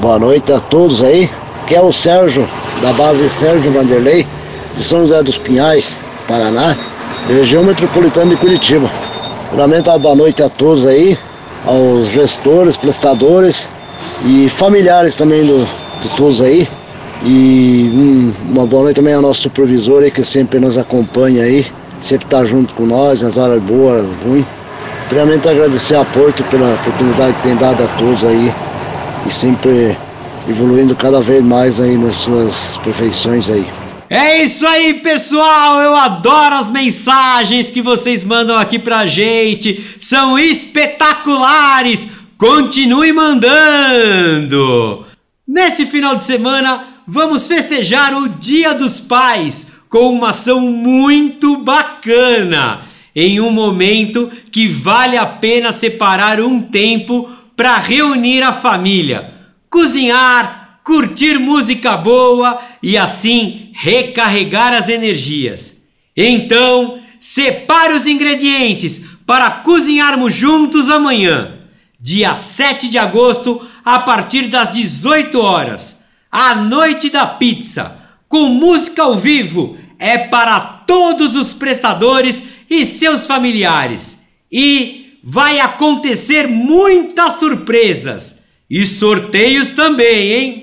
Boa 0.02 0.20
noite 0.20 0.52
a 0.52 0.60
todos 0.60 1.02
aí. 1.02 1.30
Aqui 1.64 1.76
é 1.76 1.82
o 1.82 1.94
Sérgio, 1.94 2.46
da 2.82 2.92
base 2.92 3.30
Sérgio 3.30 3.72
Vanderlei, 3.72 4.28
de 4.74 4.84
São 4.84 5.00
José 5.02 5.24
dos 5.24 5.38
Pinhais, 5.38 6.02
Paraná 6.28 6.76
região 7.28 7.64
metropolitana 7.64 8.32
de 8.32 8.38
Curitiba. 8.38 8.90
Primeiramente, 9.48 9.90
uma 9.90 10.00
boa 10.00 10.16
noite 10.16 10.42
a 10.42 10.50
todos 10.50 10.88
aí, 10.88 11.18
aos 11.66 12.08
gestores, 12.08 12.78
prestadores 12.78 13.70
e 14.26 14.50
familiares 14.50 15.16
também 15.16 15.42
do, 15.42 15.68
de 16.02 16.10
todos 16.16 16.42
aí. 16.42 16.68
E 17.24 17.92
hum, 17.94 18.34
uma 18.50 18.66
boa 18.66 18.84
noite 18.84 18.96
também 18.96 19.14
ao 19.14 19.22
nosso 19.22 19.42
supervisor 19.42 20.04
aí, 20.04 20.10
que 20.12 20.24
sempre 20.24 20.60
nos 20.60 20.78
acompanha 20.78 21.44
aí, 21.44 21.66
sempre 22.02 22.26
está 22.26 22.44
junto 22.44 22.74
com 22.74 22.86
nós 22.86 23.22
nas 23.22 23.38
horas 23.38 23.62
boas, 23.62 24.06
ruins. 24.26 24.46
Primeiramente 25.08 25.48
agradecer 25.50 25.96
a 25.96 26.06
Porto 26.06 26.44
pela 26.46 26.74
oportunidade 26.74 27.34
que 27.34 27.44
tem 27.44 27.56
dado 27.58 27.84
a 27.84 27.88
todos 28.00 28.24
aí 28.24 28.52
e 29.28 29.32
sempre 29.32 29.96
evoluindo 30.50 30.96
cada 30.96 31.20
vez 31.20 31.44
mais 31.44 31.80
aí 31.80 31.98
nas 31.98 32.16
suas 32.16 32.78
perfeições 32.84 33.50
aí. 33.50 33.81
É 34.14 34.44
isso 34.44 34.68
aí, 34.68 34.96
pessoal! 34.96 35.80
Eu 35.80 35.96
adoro 35.96 36.56
as 36.56 36.70
mensagens 36.70 37.70
que 37.70 37.82
vocês 37.82 38.26
mandam 38.26 38.58
aqui 38.58 38.78
pra 38.78 39.08
gente. 39.08 39.82
São 40.02 40.38
espetaculares! 40.38 42.10
Continue 42.38 43.14
mandando! 43.14 45.06
Nesse 45.48 45.86
final 45.86 46.14
de 46.14 46.24
semana, 46.24 46.86
vamos 47.08 47.48
festejar 47.48 48.14
o 48.14 48.28
Dia 48.28 48.74
dos 48.74 49.00
Pais 49.00 49.78
com 49.90 50.12
uma 50.12 50.32
ação 50.32 50.60
muito 50.60 51.60
bacana. 51.60 52.82
Em 53.16 53.40
um 53.40 53.50
momento 53.50 54.30
que 54.52 54.68
vale 54.68 55.16
a 55.16 55.26
pena 55.26 55.72
separar 55.72 56.42
um 56.42 56.62
tempo 56.62 57.30
para 57.56 57.78
reunir 57.78 58.44
a 58.44 58.52
família, 58.52 59.34
cozinhar, 59.70 60.61
curtir 60.84 61.38
música 61.38 61.96
boa 61.98 62.60
e 62.82 62.98
assim 62.98 63.72
recarregar 63.74 64.74
as 64.74 64.90
energias. 64.90 65.84
Então, 66.16 67.00
separe 67.20 67.94
os 67.94 68.08
ingredientes 68.08 69.02
para 69.26 69.50
cozinharmos 69.50 70.34
juntos 70.34 70.90
amanhã, 70.90 71.54
dia 72.00 72.36
7 72.36 72.90
de 72.90 72.98
agosto, 72.98 73.66
a 73.86 74.00
partir 74.00 74.48
das 74.48 74.70
18 74.72 75.40
horas. 75.40 76.06
A 76.32 76.56
noite 76.56 77.10
da 77.10 77.26
pizza, 77.26 78.00
com 78.28 78.50
música 78.50 79.04
ao 79.04 79.18
vivo, 79.18 79.78
é 80.00 80.18
para 80.18 80.60
todos 80.60 81.36
os 81.36 81.54
prestadores 81.54 82.44
e 82.70 82.86
seus 82.86 83.28
familiares. 83.28 84.28
E 84.52 85.18
vai 85.24 85.60
acontecer 85.60 86.48
muitas 86.48 87.34
surpresas 87.34 88.42
e 88.70 88.86
sorteios 88.86 89.70
também, 89.72 90.32
hein? 90.32 90.61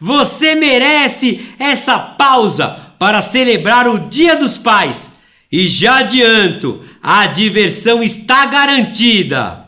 Você 0.00 0.54
merece 0.54 1.54
essa 1.58 1.98
pausa 1.98 2.68
para 2.98 3.20
celebrar 3.20 3.88
o 3.88 4.08
Dia 4.08 4.36
dos 4.36 4.58
Pais. 4.58 5.18
E 5.50 5.68
já 5.68 5.98
adianto, 5.98 6.84
a 7.02 7.26
diversão 7.26 8.02
está 8.02 8.46
garantida. 8.46 9.66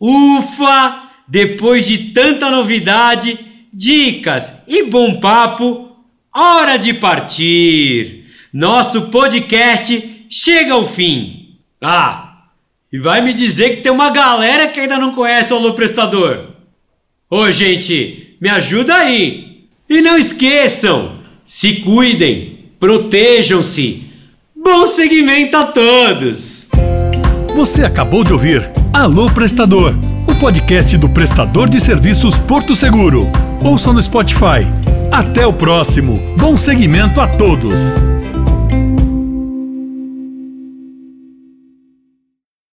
Ufa! 0.00 1.10
Depois 1.28 1.86
de 1.86 2.10
tanta 2.10 2.50
novidade, 2.50 3.38
dicas 3.72 4.64
e 4.66 4.84
bom 4.84 5.18
papo, 5.18 5.96
hora 6.34 6.76
de 6.76 6.92
partir. 6.92 8.26
Nosso 8.52 9.10
podcast 9.10 10.26
chega 10.28 10.74
ao 10.74 10.86
fim. 10.86 11.56
Ah, 11.80 12.48
e 12.92 12.98
vai 12.98 13.22
me 13.22 13.32
dizer 13.32 13.76
que 13.76 13.82
tem 13.82 13.90
uma 13.90 14.10
galera 14.10 14.68
que 14.68 14.80
ainda 14.80 14.98
não 14.98 15.12
conhece 15.12 15.52
o 15.52 15.56
Alô 15.56 15.72
Prestador. 15.72 16.50
Ô, 17.30 17.50
gente, 17.50 18.36
me 18.40 18.50
ajuda 18.50 18.94
aí. 18.94 19.51
E 19.92 20.00
não 20.00 20.16
esqueçam, 20.16 21.10
se 21.44 21.82
cuidem, 21.82 22.60
protejam-se. 22.80 24.04
Bom 24.56 24.86
segmento 24.86 25.54
a 25.54 25.66
todos! 25.66 26.68
Você 27.54 27.84
acabou 27.84 28.24
de 28.24 28.32
ouvir 28.32 28.70
Alô 28.90 29.30
Prestador, 29.30 29.94
o 30.26 30.34
podcast 30.36 30.96
do 30.96 31.10
prestador 31.10 31.68
de 31.68 31.78
serviços 31.78 32.34
Porto 32.34 32.74
Seguro. 32.74 33.30
Ouça 33.62 33.92
no 33.92 34.00
Spotify. 34.00 34.66
Até 35.12 35.46
o 35.46 35.52
próximo. 35.52 36.18
Bom 36.38 36.56
segmento 36.56 37.20
a 37.20 37.28
todos! 37.28 37.78